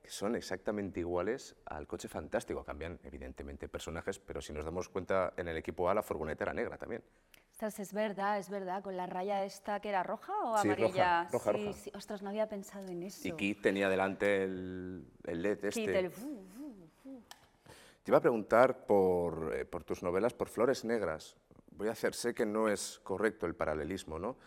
[0.02, 2.64] que son exactamente iguales al coche fantástico.
[2.64, 6.54] Cambian, evidentemente, personajes, pero si nos damos cuenta, en el equipo A la furgoneta era
[6.54, 7.04] negra también.
[7.52, 11.28] Ostras, es verdad, es verdad, con la raya esta que era roja o Sí, amarilla.
[11.32, 11.78] roja, roja, sí, roja.
[11.78, 11.92] sí.
[11.94, 13.28] Ostras, no había pensado en eso.
[13.28, 15.70] Y Kit tenía delante el, el LED este.
[15.82, 16.12] Kit, el.
[16.12, 21.38] Te iba a preguntar por, eh, por tus novelas, por Flores Negras.
[21.72, 24.38] Voy a hacer, sé que no es correcto el paralelismo, ¿no?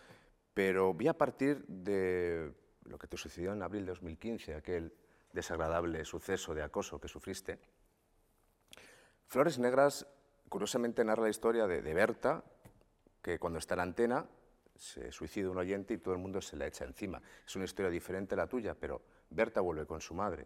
[0.53, 4.93] Pero vi a partir de lo que te sucedió en abril de 2015, aquel
[5.33, 7.59] desagradable suceso de acoso que sufriste.
[9.27, 10.07] Flores Negras,
[10.47, 12.43] curiosamente, narra la historia de, de Berta,
[13.21, 14.25] que cuando está en la antena
[14.75, 17.21] se suicida un oyente y todo el mundo se la echa encima.
[17.45, 20.45] Es una historia diferente a la tuya, pero Berta vuelve con su madre.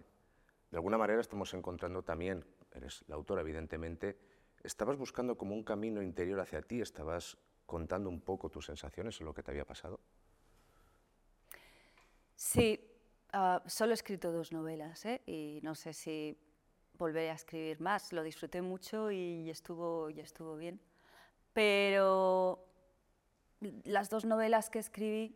[0.70, 4.18] De alguna manera estamos encontrando también, eres la autora evidentemente,
[4.64, 9.24] estabas buscando como un camino interior hacia ti, estabas contando un poco tus sensaciones o
[9.24, 10.00] lo que te había pasado.
[12.36, 12.80] Sí,
[13.34, 15.22] ah, solo he escrito dos novelas ¿eh?
[15.26, 16.38] y no sé si
[16.98, 18.12] volveré a escribir más.
[18.14, 20.80] Lo disfruté mucho y estuvo, y estuvo bien.
[21.54, 22.66] Pero
[23.84, 25.36] las dos novelas que escribí,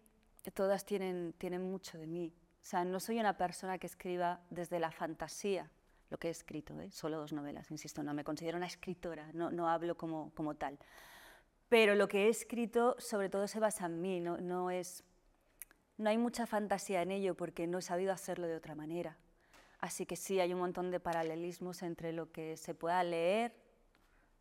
[0.54, 2.34] todas tienen, tienen mucho de mí.
[2.62, 5.70] O sea, no soy una persona que escriba desde la fantasía
[6.14, 6.92] lo que he escrito, ¿eh?
[6.92, 10.78] solo dos novelas, insisto, no me considero una escritora, no, no hablo como, como tal.
[11.70, 15.04] Pero lo que he escrito sobre todo se basa en mí, no, no es
[15.98, 19.18] no hay mucha fantasía en ello porque no he sabido hacerlo de otra manera.
[19.80, 23.56] Así que sí, hay un montón de paralelismos entre lo que se pueda leer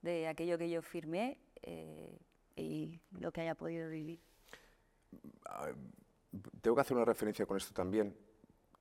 [0.03, 2.19] de aquello que yo firmé eh,
[2.55, 4.21] y lo que haya podido vivir.
[6.61, 8.15] Tengo que hacer una referencia con esto también.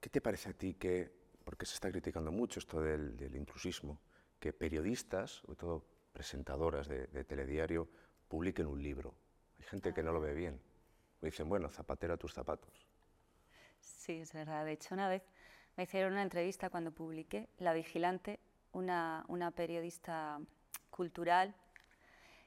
[0.01, 3.99] ¿Qué te parece a ti que, porque se está criticando mucho esto del, intrusismo,
[4.39, 7.87] que periodistas, sobre todo presentadoras de, telediario,
[8.27, 9.13] publiquen un libro?
[9.59, 10.59] Hay gente que no lo ve bien.
[11.21, 12.87] Me dicen, bueno, zapatero a tus zapatos.
[13.79, 14.65] Sí, es verdad.
[14.65, 15.23] De hecho, una vez
[15.77, 18.39] me hicieron una entrevista cuando publiqué La Vigilante,
[18.71, 20.39] una periodista
[20.89, 21.55] cultural,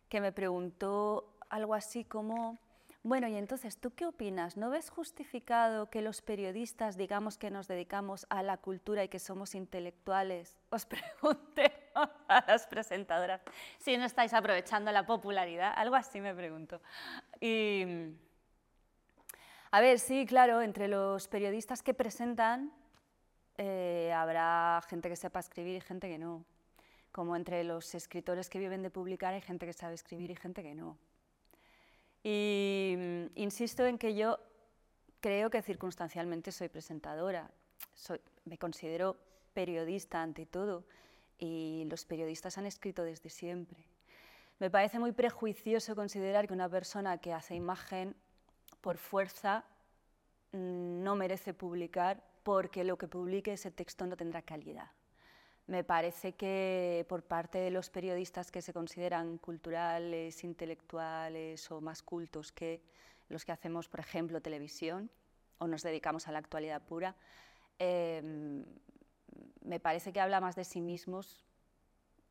[0.09, 2.59] que me preguntó algo así como,
[3.05, 4.57] bueno, y entonces, ¿tú qué opinas?
[4.57, 9.19] ¿No ves justificado que los periodistas, digamos que nos dedicamos a la cultura y que
[9.19, 13.43] somos intelectuales, os pregunté a las presentadoras
[13.79, 15.75] si no estáis aprovechando la popularidad?
[15.77, 16.81] Algo así me preguntó.
[17.43, 17.85] Y,
[19.71, 22.73] a ver, sí, claro, entre los periodistas que presentan
[23.59, 26.43] eh, habrá gente que sepa escribir y gente que no.
[27.13, 30.63] Como entre los escritores que viven de publicar hay gente que sabe escribir y gente
[30.63, 30.97] que no.
[32.25, 34.39] Y mm, insisto en que yo
[35.21, 37.51] creo que circunstancialmente soy presentadora.
[37.95, 39.17] Soy- me considero
[39.53, 40.85] periodista ante todo
[41.39, 43.85] y los periodistas han escrito desde siempre.
[44.59, 48.17] Me parece muy prejuicioso considerar que una persona que hace imagen
[48.81, 49.65] por fuerza
[50.53, 54.91] mm, no merece publicar porque lo que publique ese texto no tendrá calidad.
[55.67, 62.03] Me parece que por parte de los periodistas que se consideran culturales, intelectuales o más
[62.03, 62.83] cultos que
[63.31, 65.11] los que hacemos, por ejemplo, televisión
[65.59, 67.17] o nos dedicamos a la actualidad pura,
[67.79, 68.63] eh,
[69.63, 71.45] me parece que habla más de sí mismos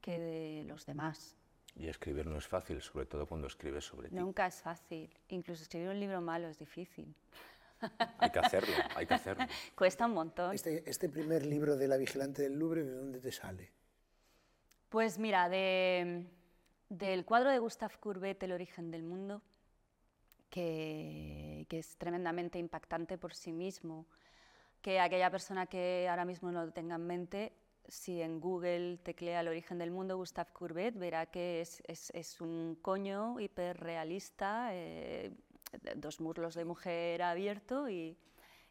[0.02, 1.36] que de los demás.
[1.76, 4.16] Y escribir no es fácil, sobre todo cuando escribes sobre ti.
[4.16, 5.10] Nunca es fácil.
[5.30, 7.16] Incluso escribir un libro malo es difícil.
[8.20, 9.46] Hay que hacerlo, hay que hacerlo.
[9.76, 10.54] Cuesta un montón.
[10.54, 13.72] Este, este primer libro de La Vigilante del Louvre, ¿de dónde te sale?
[14.90, 16.26] Pues mira, de-
[16.90, 19.42] del cuadro de Gustave Courbet, El origen del mundo,
[20.50, 24.06] que, que es tremendamente impactante por sí mismo,
[24.82, 27.54] que aquella persona que ahora mismo no lo tenga en mente,
[27.88, 32.40] si en Google teclea El origen del mundo, Gustave Courbet, verá que es, es- es
[32.42, 35.32] un coño hiperrealista, eh,
[35.96, 38.18] dos muslos de mujer abierto y,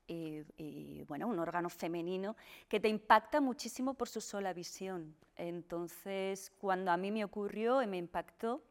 [0.06, 2.36] y- y, bueno, un órgano femenino
[2.68, 5.14] que te impacta muchísimo por su sola visión.
[5.36, 8.62] Entonces, cuando a mí me ocurrió y me impactó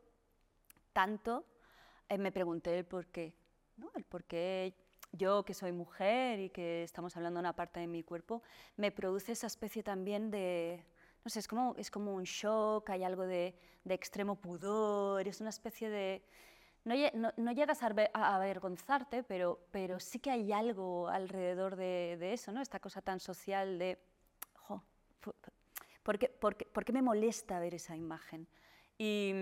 [0.93, 1.45] tanto,
[2.09, 3.33] eh, me pregunté el por qué.
[3.77, 3.89] ¿no?
[3.95, 4.73] El por qué
[5.13, 8.43] yo, que soy mujer y que estamos hablando de una parte de mi cuerpo,
[8.77, 10.85] me produce esa especie también de...
[11.23, 15.39] No sé, es como, es como un shock, hay algo de, de extremo pudor, es
[15.41, 16.23] una especie de...
[16.83, 16.95] No,
[17.37, 19.59] no- llegas a, a avergonzarte, pero,
[19.99, 22.61] sí que hay algo alrededor de, eso, ¿no?
[22.61, 23.99] Esta cosa tan social de...
[24.55, 24.83] "Jo,
[26.03, 28.47] ¿por, qué, me molesta ver esa imagen?
[28.97, 29.33] Y,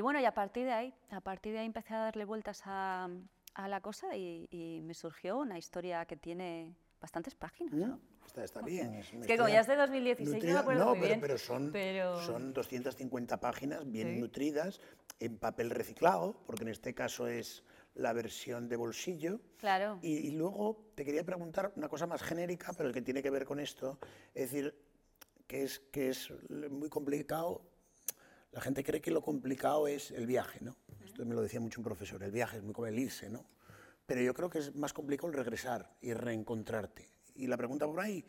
[0.00, 3.08] bueno, y a partir de ahí, a partir de ahí empecé a darle vueltas a
[3.56, 7.74] la cosa y, me surgió una historia que tiene bastantes páginas.
[7.74, 8.00] ¿no?
[8.26, 8.94] Está, está, bien.
[8.94, 11.38] Es, que como ya es de 2016, no me acuerdo no, muy pero, bien, pero,
[11.38, 11.72] son,
[12.26, 14.80] son 250 páginas bien nutridas,
[15.20, 17.62] en papel reciclado, porque en este caso es
[17.94, 19.40] la versión de bolsillo.
[19.58, 19.98] Claro.
[20.02, 23.44] Y, luego te quería preguntar una cosa más genérica, pero el que tiene que ver
[23.44, 23.98] con esto,
[24.34, 24.74] es decir,
[25.46, 26.32] que es, que es
[26.70, 27.62] muy complicado.
[28.52, 30.76] La gente cree que lo complicado es el viaje, ¿no?
[31.04, 33.46] Esto me lo decía mucho un profesor, el viaje es muy como el irse, ¿no?
[34.06, 37.08] Pero yo creo que es más complicado el regresar y reencontrarte.
[37.34, 38.24] Y la pregunta por ahí,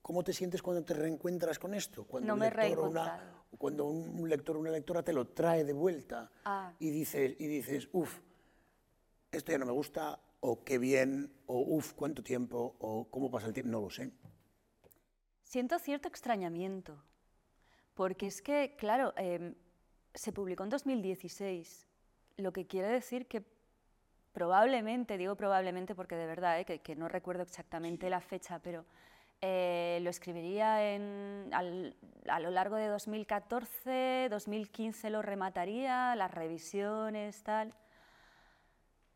[0.00, 2.04] ¿cómo te sientes cuando te reencuentras con esto?
[2.04, 5.64] Cuando no un me lector una, Cuando un lector o una lectora te lo trae
[5.64, 6.72] de vuelta ah.
[6.78, 8.20] y dices, y dices, uff,
[9.30, 13.46] esto ya no me gusta, o qué bien, o uff, cuánto tiempo, o cómo pasa
[13.46, 14.12] el tiempo, no lo sé.
[15.44, 17.02] Siento cierto extrañamiento,
[17.94, 19.54] porque es que, claro, em,
[20.14, 21.86] se publicó en 2016,
[22.38, 23.40] lo que quiere decir que
[24.32, 28.84] probablemente, digo probablemente porque de verdad, eh, que, no recuerdo exactamente la fecha, pero
[29.40, 37.74] eh, lo escribiría en, a lo largo de 2014, 2015 lo remataría, las revisiones, tal.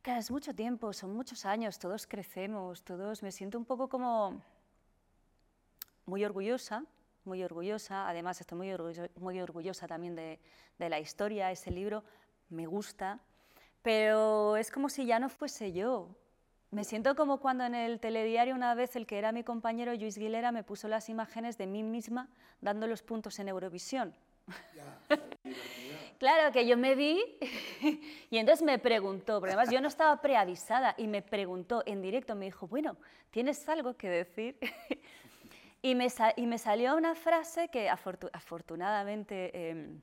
[0.04, 4.40] Es mucho tiempo, son muchos años, todos crecemos, todos me siento un poco como
[6.04, 6.84] muy orgullosa,
[7.24, 8.72] muy orgullosa, además estoy muy,
[9.16, 10.38] muy orgullosa también de,
[10.78, 12.04] de, la historia, ese libro
[12.50, 13.18] me gusta,
[13.86, 16.08] pero es como si ya no fuese yo.
[16.72, 20.18] Me siento como cuando en el telediario una vez el que era mi compañero Luis
[20.18, 22.28] Guilera me puso las imágenes de mí misma
[22.60, 24.12] dando los puntos en Eurovisión.
[26.18, 27.22] Claro, que yo me vi
[28.30, 32.34] y entonces me preguntó, porque además yo no estaba preavisada y me preguntó en directo,
[32.34, 32.96] me dijo, bueno,
[33.30, 34.58] ¿tienes algo que decir?
[35.82, 40.00] y, me y me salió una frase que afortunadamente em,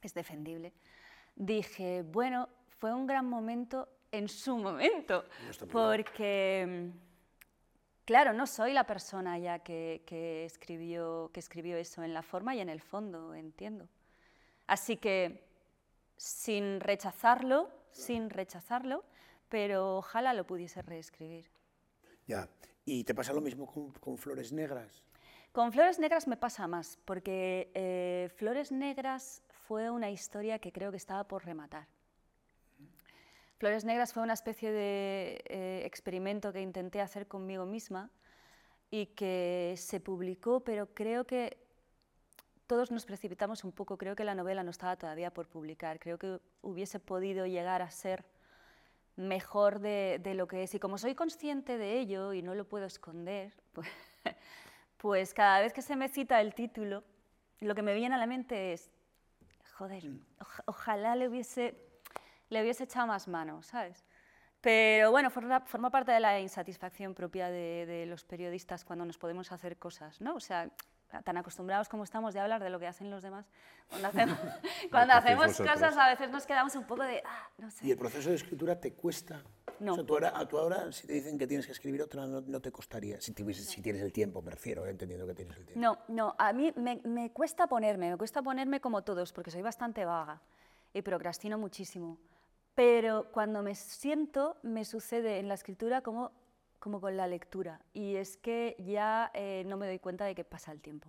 [0.00, 0.72] es defendible.
[1.34, 5.24] Dije, bueno, fue un gran momento en su momento,
[5.70, 6.92] porque, em,
[8.04, 12.54] claro, no soy la persona ya que, que, escribió, que escribió eso en la forma
[12.54, 13.88] y en el fondo, entiendo.
[14.66, 15.44] Así que
[16.16, 19.04] sin rechazarlo, sin rechazarlo,
[19.48, 21.46] pero ojalá lo pudiese reescribir.
[22.26, 22.48] Ya,
[22.84, 23.66] ¿y te pasa lo mismo
[24.00, 25.02] con, Flores Negras?
[25.52, 30.90] Con Flores Negras me pasa más, porque eh, Flores Negras fue una historia que creo
[30.90, 31.88] que estaba por rematar.
[33.58, 38.10] Flores Negras fue una especie de eh, experimento que intenté hacer conmigo misma
[38.90, 41.58] y que se publicó, pero creo que
[42.68, 46.18] todos nos precipitamos un poco, creo que la novela no estaba todavía por publicar, creo
[46.18, 48.24] que hubiese podido llegar a ser
[49.16, 50.74] mejor de, lo que es.
[50.74, 53.88] Y como soy consciente de ello y no lo puedo esconder, pues,
[54.98, 57.02] pues, cada vez que se me cita el título,
[57.60, 58.90] lo que me viene a la mente es,
[59.76, 60.04] joder,
[60.66, 61.87] ojalá le hubiese,
[62.50, 64.04] le hubiese echado más mano, ¿sabes?
[64.60, 69.16] Pero bueno, forma, forma parte de la insatisfacción propia de, de, los periodistas cuando nos
[69.16, 70.34] podemos hacer cosas, ¿no?
[70.34, 70.68] O sea,
[71.24, 73.46] tan acostumbrados como estamos de hablar de lo que hacen los demás,
[73.88, 74.38] cuando hacemos,
[74.90, 77.86] cuando hacemos cosas a veces nos quedamos un poco de, ah, no sé.
[77.86, 79.42] ¿Y el proceso de escritura te cuesta?
[79.80, 79.92] No.
[79.92, 82.26] O sea, tú ahora, a tu ahora, si te dicen que tienes que escribir otra,
[82.26, 85.80] no, te costaría, si, si, tienes el tiempo, me refiero, entendiendo que tienes el tiempo.
[85.80, 89.62] No, no, a mí me, me cuesta ponerme, me cuesta ponerme como todos, porque soy
[89.62, 90.42] bastante vaga
[90.92, 92.18] y procrastino muchísimo.
[92.78, 96.30] Pero cuando me siento, me sucede en la escritura como
[96.78, 97.80] como con la lectura.
[97.92, 101.08] Y es que ya eh, no me doy cuenta de que pasa el tiempo.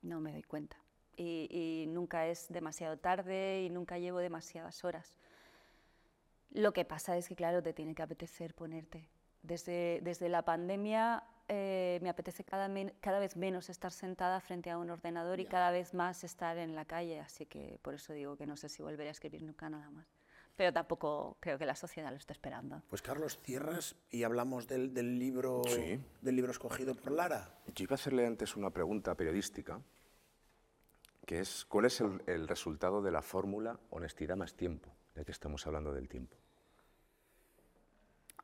[0.00, 0.78] No me doy cuenta.
[1.14, 5.14] Y, nunca es demasiado tarde y nunca llevo demasiadas horas.
[6.52, 9.10] Lo que pasa es que, claro, te tiene que apetecer ponerte.
[9.42, 14.78] Desde, desde la pandemia eh, me apetece cada, cada, vez menos estar sentada frente a
[14.78, 18.36] un ordenador y cada vez más estar en la calle, así que por eso digo
[18.36, 20.15] que no sé si volveré a escribir nunca nada más
[20.56, 22.82] pero tampoco creo que la sociedad lo esté esperando.
[22.88, 25.62] Pues Carlos, cierras y hablamos del, libro,
[26.22, 27.54] del libro escogido por Lara.
[27.74, 29.80] Yo iba a hacerle antes una pregunta periodística,
[31.26, 35.66] que es ¿cuál es el, resultado de la fórmula honestidad más tiempo, ya que estamos
[35.66, 36.36] hablando del tiempo?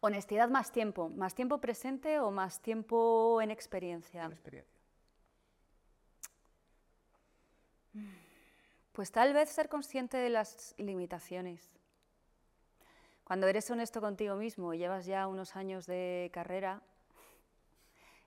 [0.01, 4.25] Honestidad más tiempo, más tiempo presente o más tiempo en experiencia.
[4.25, 4.72] En experiencia.
[8.92, 11.82] Pues tal vez ser consciente de las limitaciones
[13.33, 16.83] cuando eres honesto contigo mismo y llevas ya unos años de carrera,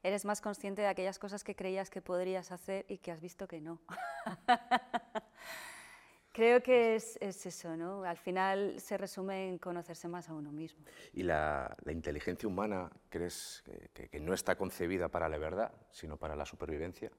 [0.01, 3.47] eres más consciente de aquellas cosas que creías que podrías hacer y que has visto
[3.47, 3.79] que no.
[6.33, 8.03] Creo que es, eso, ¿no?
[8.03, 10.83] Al final se resume en conocerse más a uno mismo.
[11.13, 16.47] ¿Y la, inteligencia humana crees que, no está concebida para la verdad, sino para la
[16.47, 17.11] supervivencia?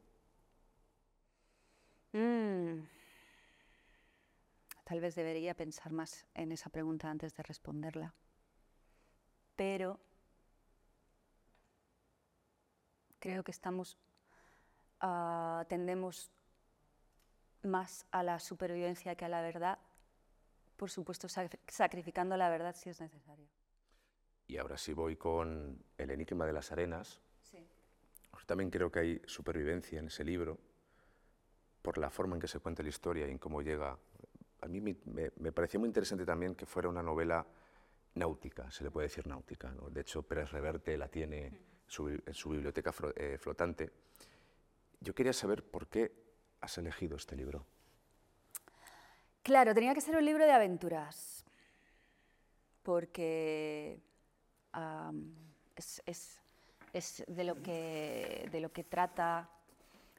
[2.12, 2.80] Mm.
[4.86, 8.14] Tal vez debería pensar más en esa pregunta antes de responderla.
[9.56, 9.98] pero
[13.18, 13.98] creo que estamos,
[15.00, 16.30] ah, tendemos
[17.62, 19.78] más a la supervivencia que a la verdad,
[20.76, 23.48] por supuesto sacrificando la verdad si es necesario.
[24.46, 27.20] Y ahora sí voy con El enigma de las arenas.
[28.46, 30.56] También creo que hay supervivencia en ese libro
[31.82, 33.98] por la forma en que se cuenta la historia y en cómo llega.
[34.66, 37.46] A mí me, pareció muy interesante también que fuera una novela
[38.14, 39.72] náutica, se le puede decir náutica.
[39.92, 43.92] De hecho, Pérez Reverte la tiene en su biblioteca eh, flotante.
[45.00, 46.10] Yo quería saber por qué
[46.60, 47.64] has elegido este libro.
[49.44, 51.44] Claro, tenía que ser un libro de aventuras,
[52.82, 54.02] porque
[55.76, 56.42] es,
[57.28, 59.48] de, lo que, de lo que trata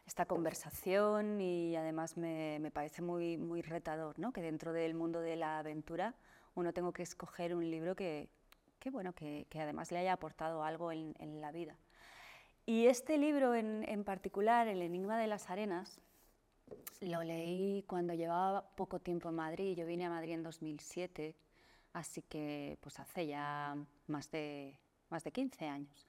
[0.08, 4.32] esta conversación y además me, parece muy, muy retador, ¿no?
[4.32, 6.16] que dentro del mundo de la aventura
[6.56, 8.30] uno tengo que escoger un libro que,
[8.80, 11.76] que bueno, que, además le haya aportado algo en, la vida.
[12.66, 16.00] Y este libro en, en, particular, El Enigma de las Arenas,
[17.02, 19.78] lo leí cuando llevaba poco tiempo en Madrid.
[19.78, 21.36] Yo vine a Madrid en 2007,
[21.94, 23.76] así que pues hace ya
[24.08, 24.80] más de,
[25.10, 26.08] más de 15 años.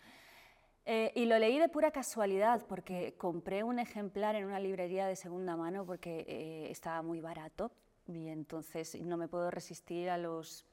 [0.90, 5.16] Eh, y lo leí de pura casualidad porque compré un ejemplar en una librería de
[5.16, 7.70] segunda mano porque eh, estaba muy barato
[8.06, 10.64] y entonces no me puedo resistir a los,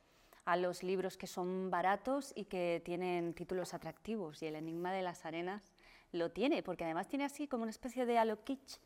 [0.46, 4.42] a los libros que son baratos y que tienen títulos atractivos.
[4.42, 5.74] Y El Enigma de las Arenas
[6.14, 8.78] lo tiene, porque además tiene así como una especie de halo kitsch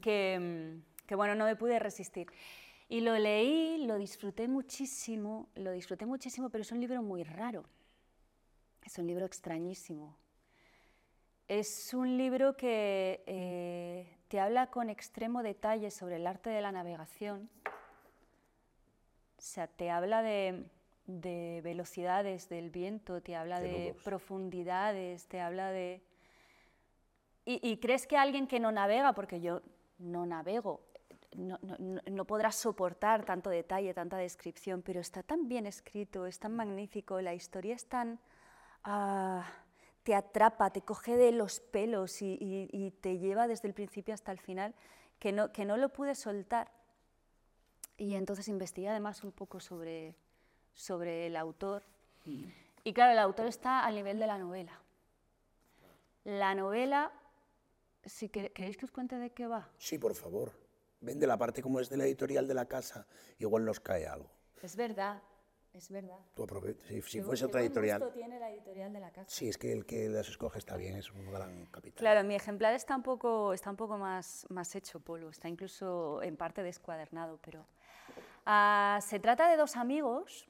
[0.00, 2.26] que, que, bueno, no me pude resistir.
[2.88, 7.66] Y lo leí, lo disfruté muchísimo, lo disfruté muchísimo, pero es un libro muy raro.
[8.82, 10.16] Es un libro extrañísimo.
[11.50, 16.70] Es un libro que eh, te habla con extremo detalle sobre el arte de la
[16.70, 17.50] navegación.
[19.36, 20.64] O sea, te habla de,
[21.06, 26.04] de velocidades del viento, te habla de profundidades, te habla de,
[27.44, 29.60] y, crees que alguien que no navega, porque yo
[29.98, 30.82] no navego,
[31.34, 37.20] no, podrá soportar tanto detalle, tanta descripción, pero está tan bien escrito, es tan magnífico,
[37.20, 38.20] la historia es tan...
[38.84, 39.59] Ah,
[40.02, 44.38] te atrapa, te coge de los pelos y, te lleva desde el principio hasta el
[44.38, 44.74] final,
[45.18, 46.70] que no, que no lo pude soltar.
[47.96, 50.16] Y entonces investigué además un poco sobre,
[50.74, 51.84] sobre el autor.
[52.24, 52.44] Mm.
[52.84, 54.80] Y claro, el autor está al nivel de la novela.
[56.24, 57.12] La novela
[58.04, 59.68] si ¿Queréis que os cuente de qué va?
[59.78, 60.52] Sí, por favor.
[61.00, 63.06] Vende la parte como es de la editorial de la casa,
[63.38, 64.30] igual nos cae algo.
[64.62, 65.22] Es verdad,
[65.74, 66.18] es verdad.
[66.34, 66.46] Tú
[66.88, 68.10] si, si fuese otra editorial.
[68.12, 69.28] tiene la editorial de la casa?
[69.28, 71.98] Sí, es que el que las escoge está bien, es un gran capital.
[71.98, 76.22] Claro, mi ejemplar está un poco, está un poco más, más hecho polvo, está incluso
[76.22, 77.66] en parte descuadernado, pero.
[78.46, 80.48] Ah, se trata de dos amigos.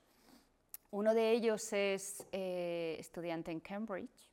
[0.92, 4.30] Uno de ellos es eh, estudiante en Cambridge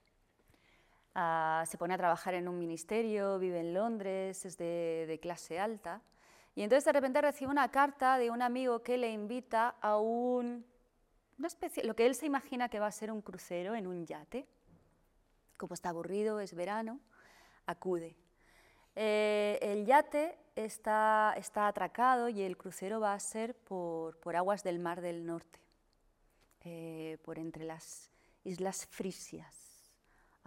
[1.65, 6.01] se pone a trabajar en un ministerio, vive en Londres, es de, clase alta.
[6.55, 10.65] Y entonces de repente recibe una carta de un amigo que le invita a un,
[11.83, 14.47] lo que él se imagina que va a ser un crucero en un yate.
[15.57, 16.99] Como está aburrido, es verano,
[17.65, 18.15] acude.
[18.95, 24.63] Eh, el yate está, está, atracado y el crucero va a ser por, por aguas
[24.63, 25.59] del Mar del Norte,
[26.61, 28.09] eh, por entre las
[28.43, 29.67] Islas Frisias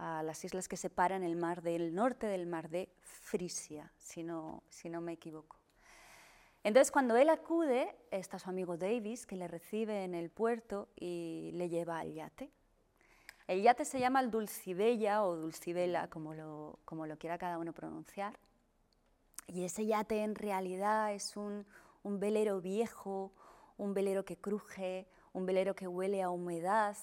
[0.01, 4.63] a las islas que separan el mar del norte del mar de Frisia, si no,
[4.67, 5.60] si no me equivoco.
[6.63, 11.51] Entonces, cuando él acude, está su amigo Davis, que le recibe en el puerto y
[11.53, 12.51] le lleva al yate.
[13.47, 17.73] El yate se llama el Dulcibella o Dulcibela, como lo, como lo quiera cada uno
[17.73, 18.37] pronunciar.
[19.47, 21.65] Y ese yate en realidad es un,
[22.03, 23.31] un velero viejo,
[23.77, 26.95] un velero que cruje, un velero que huele a humedad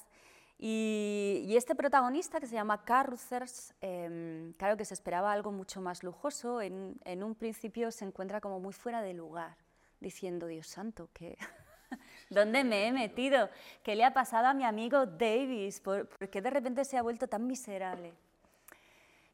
[0.61, 6.03] y, este protagonista, que se llama Carruthers, em, claro que se esperaba algo mucho más
[6.03, 9.57] lujoso, en, un principio se encuentra como muy fuera de lugar,
[10.01, 11.39] diciendo, Dios santo, ¿qué?
[12.31, 13.49] ¿dónde me he metido?
[13.85, 15.81] ¿Qué le ha pasado a mi amigo Davis?
[15.81, 18.13] ¿Por, qué de repente se ha vuelto tan miserable?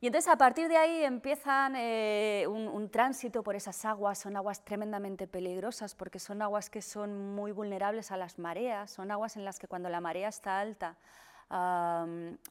[0.05, 4.63] Y entonces a partir de ahí empiezan eh, un, tránsito por esas aguas, son aguas
[4.63, 9.47] tremendamente peligrosas porque son aguas que son muy vulnerables a las mareas, son aguas en
[9.47, 10.99] las que cuando la marea está alta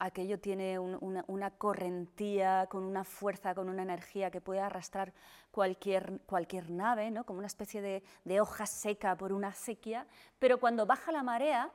[0.00, 5.12] aquello tiene una, correntía con una fuerza, con una energía que puede arrastrar
[5.52, 7.22] cualquier, cualquier nave, ¿no?
[7.22, 10.08] como una especie de, de hoja seca por una sequía,
[10.40, 11.70] pero cuando baja la marea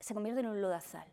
[0.00, 1.06] se convierte en un lodazal.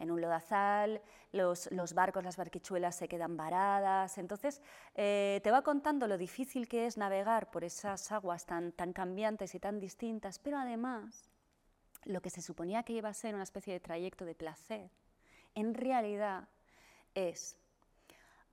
[0.00, 4.18] En un lodazal, los, barcos, las barquichuelas se quedan varadas.
[4.18, 4.60] Entonces,
[4.96, 9.54] eh, te va contando lo difícil que es navegar por esas aguas tan, tan cambiantes
[9.54, 11.30] y tan distintas, pero además
[12.04, 14.90] lo que se suponía que iba a ser una especie de trayecto de placer,
[15.54, 16.48] en realidad
[17.14, 17.56] es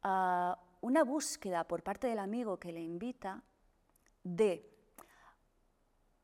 [0.03, 3.43] ah, una búsqueda por parte del amigo que le invita
[4.23, 4.69] de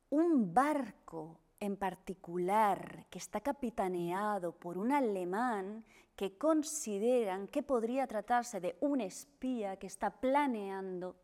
[0.09, 8.59] un barco en particular que está capitaneado por un alemán que consideran que podría tratarse
[8.59, 11.15] de un espía que está planeando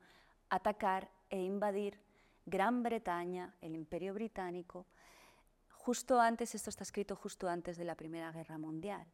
[0.49, 1.99] atacar e invadir
[2.45, 4.85] Gran Bretaña, el Imperio Británico,
[5.71, 9.05] justo antes, esto está escrito justo antes de la Primera Guerra Mundial.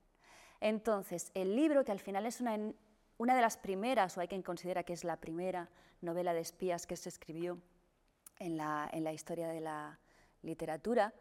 [0.61, 2.55] Entonces, el libro, que al final es una,
[3.17, 5.71] una de las primeras, o hay quien considera que es la primera
[6.01, 7.59] novela de espías que se escribió
[8.37, 9.99] en la, en la historia de la
[10.45, 11.13] literatura,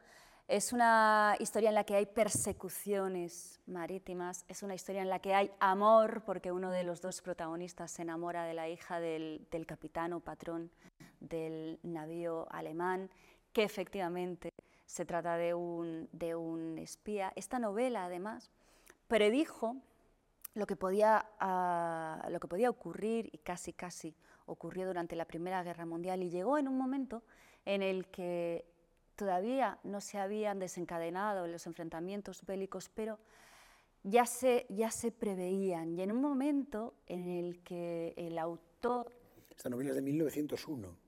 [0.47, 5.33] es una historia en la que hay persecuciones marítimas, es una historia en la que
[5.33, 9.65] hay amor, porque uno de los dos protagonistas se enamora de la hija del, del
[9.65, 10.71] capitán o patrón
[11.21, 13.11] del navío alemán,
[13.55, 14.51] que efectivamente
[14.85, 17.33] se trata de un, de un espía.
[17.37, 18.51] Esta novela, además,
[19.09, 19.77] predijo
[20.53, 24.15] lo que, podía, uh, lo que podía ocurrir y casi, casi
[24.47, 27.23] ocurrió durante la Primera Guerra Mundial y llegó en un momento
[27.65, 28.67] en el que
[29.17, 33.19] todavía no se habían desencadenado los enfrentamientos bélicos, pero
[34.03, 35.93] ya se, ya se preveían.
[35.95, 39.13] Y en un momento en el que el autor...
[39.51, 41.05] Esta novela es de 1901.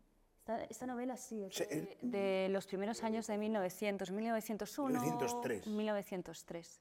[0.71, 1.69] Esta, novela sí, es
[2.01, 5.67] de, los primeros años de 1900, 1901, 1903.
[5.67, 6.81] 1903,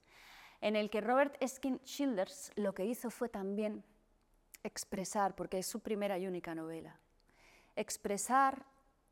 [0.60, 3.82] en el que Robert Eskin Childers lo que hizo fue también
[4.62, 7.00] expresar, porque es su primera y única novela,
[7.74, 8.64] expresar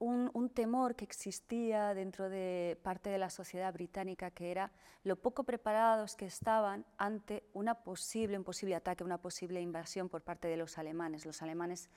[0.04, 4.70] un, temor que existía dentro de parte de la sociedad británica, que era
[5.02, 10.22] lo poco preparados que estaban ante una posible, un posible ataque, una posible invasión por
[10.22, 11.26] parte de los alemanes.
[11.26, 11.88] Los alemanes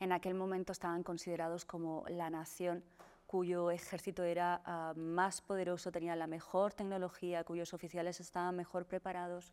[0.00, 2.84] en aquel momento estaban considerados como la nación
[3.26, 9.52] cuyo ejército era ah, más poderoso, tenía la mejor tecnología, cuyos oficiales estaban mejor preparados.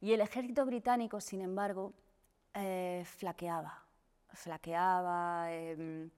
[0.00, 1.92] Y el ejército británico, sin embargo,
[2.54, 3.82] eh, flaqueaba,
[4.32, 5.52] flaqueaba.
[5.52, 6.10] Em,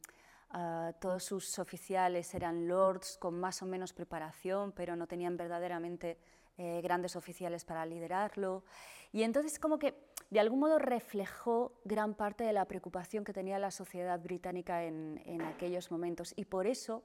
[0.51, 6.19] ah, todos sus oficiales eran lords con más o menos preparación, pero no tenían verdaderamente
[6.57, 8.65] eh, grandes oficiales para liderarlo.
[9.13, 9.95] Y entonces como que
[10.31, 15.23] de algún modo reflejó gran parte de la preocupación que tenía la sociedad británica en,
[15.25, 16.35] en aquellos momentos.
[16.37, 17.05] Y por eso,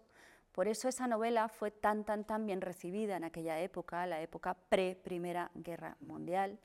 [0.52, 4.56] por eso esa novela fue tan, tan, tan bien recibida en aquella época, la época
[4.70, 6.60] pre-Primera Guerra Mundial,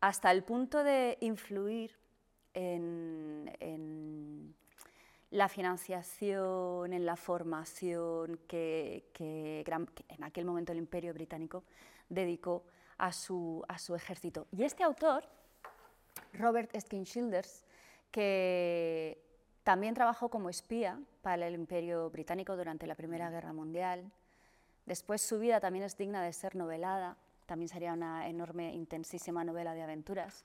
[0.00, 1.98] hasta el punto de influir
[2.54, 4.54] en, en
[5.30, 9.64] la financiación, en la formación que, que,
[10.08, 11.62] en aquel momento el Imperio Británico
[12.08, 12.64] dedicó
[12.98, 14.46] a su, a su ejército.
[14.50, 15.24] Y este autor,
[16.32, 17.64] Robert Eskin Childers,
[18.10, 19.22] que
[19.62, 24.10] también trabajó como espía para el Imperio Británico durante la Primera Guerra Mundial,
[24.84, 27.16] después su vida también es digna de ser novelada,
[27.46, 30.44] también sería una enorme, intensísima novela de aventuras,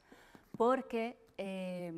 [0.58, 1.92] porque eh,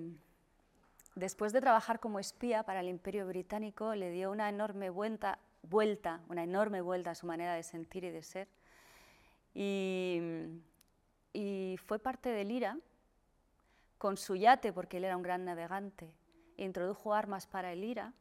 [1.18, 6.22] después de trabajar como espía para el Imperio Británico, le dio una enorme vuelta, vuelta,
[6.30, 8.48] una enorme vuelta a su manera de sentir y de ser,
[9.54, 10.22] y,
[11.86, 12.78] fue parte del IRA
[13.98, 16.14] con su yate, porque él era un gran navegante,
[16.58, 18.14] introdujo armas para el IRA.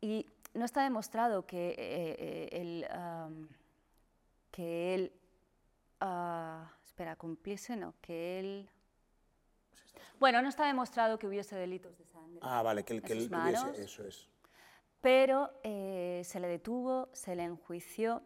[0.00, 2.86] Y no está demostrado que eh, eh, él,
[4.50, 5.12] que él
[6.00, 8.70] ah, espera, cumpliese, no, que él...
[10.18, 12.40] Bueno, no está demostrado que hubiese delitos de sangre.
[12.42, 14.28] Ah, vale, que, que él tuviese, eso es.
[15.00, 18.22] Pero eh, se le detuvo, se le enjuició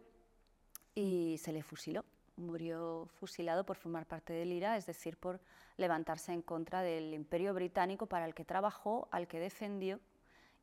[0.95, 2.05] y se le fusiló.
[2.37, 5.41] Murió fusilado por formar parte del IRA, es decir, por
[5.75, 9.99] levantarse en contra del imperio británico para el que trabajó, al que defendió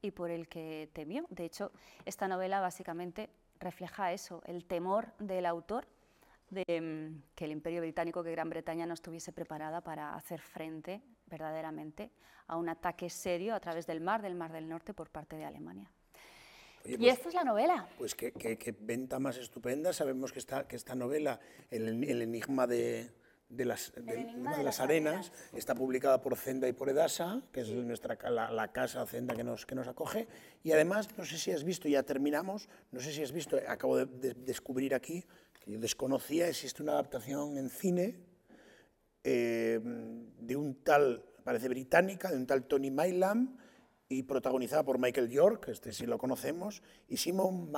[0.01, 1.27] y por el que temió.
[1.29, 1.71] De hecho,
[2.07, 3.29] esta novela básicamente
[3.59, 5.87] refleja eso, el temor del autor
[6.51, 11.03] de mm, que el imperio británico, que Gran Bretaña no estuviese preparada para hacer frente
[11.27, 12.11] verdaderamente
[12.47, 15.45] a un ataque serio a través del mar, del Mar del Norte, por parte de
[15.45, 15.91] Alemania
[16.87, 17.89] y pues esta es la novela.
[17.99, 19.93] Pues qué, venta más estupenda.
[19.93, 21.41] Sabemos que esta, que esta novela,
[21.71, 21.89] El,
[22.23, 23.11] enigma de,
[23.49, 23.93] de las,
[24.63, 29.35] las, arenas, está publicada por Zenda y por Edasa, que es nuestra, la, casa Zenda
[29.35, 30.27] que nos, que nos acoge.
[30.65, 33.97] Y además, no sé si has visto, ya terminamos, no sé si has visto, acabo
[33.99, 35.25] de, descubrir aquí,
[35.65, 38.17] que yo desconocía, existe una adaptación en cine
[39.23, 43.59] eh, de un tal, parece británica, de un tal Tony Mylam,
[44.09, 47.73] y protagonizada por Michael York, este sí lo conocemos, y Simon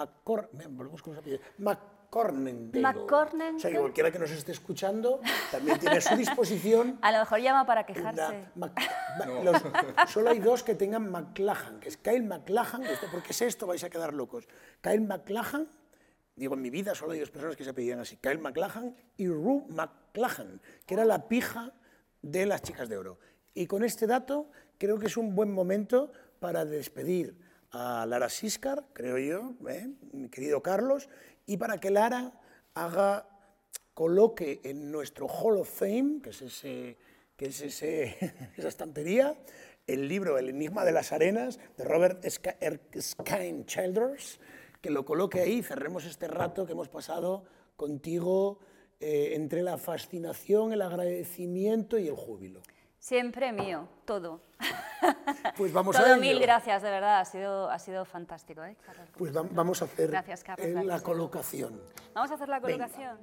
[2.10, 2.76] McCormick.
[2.76, 3.56] McCormick.
[3.56, 6.98] O sea, que cualquiera que nos esté escuchando también tiene a su disposición.
[7.02, 8.46] A lo mejor llama para quejarse.
[10.08, 12.82] solo hay dos que tengan McLachlan, que es Kyle McLachlan.
[13.10, 13.66] ¿Por qué es esto?
[13.66, 14.48] Vais a quedar locos.
[14.80, 15.68] Kyle McLachlan
[16.34, 19.26] Digo, en mi vida solo hay dos personas que se apellían así, Kyle McLachlan y
[19.26, 21.72] Rue McLachlan, que era la pija
[22.22, 23.18] de las chicas de oro.
[23.54, 24.48] Y con este dato
[24.78, 27.36] creo que es un buen momento para despedir
[27.72, 29.90] a Lara Siscar, creo yo, ¿eh?
[30.12, 31.08] mi querido Carlos,
[31.48, 32.32] y para que Lara
[32.74, 33.26] haga,
[33.94, 36.98] coloque en nuestro Hall of Fame, que es, ese,
[37.36, 38.16] que es ese,
[38.56, 39.34] esa estantería,
[39.86, 44.40] el libro El enigma de las arenas de Robert Erskine Childers,
[44.82, 47.44] que lo coloque ahí cerremos este rato que hemos pasado
[47.76, 48.60] contigo
[49.00, 52.60] eh, entre la fascinación, el agradecimiento y el júbilo.
[52.98, 54.40] Siempre mío, todo.
[55.56, 56.20] Pues vamos todo, a ello.
[56.20, 58.64] mil gracias, de verdad, ha sido, ha sido fantástico.
[58.64, 59.08] ¿eh, Carlos?
[59.16, 61.80] Pues va- vamos a hacer Gracias, Carlos, la colocación.
[62.14, 63.16] Vamos a hacer la colocación.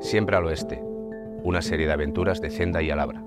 [0.00, 0.80] Siempre al oeste.
[1.42, 3.22] Una serie de aventuras de Zenda y Alabra.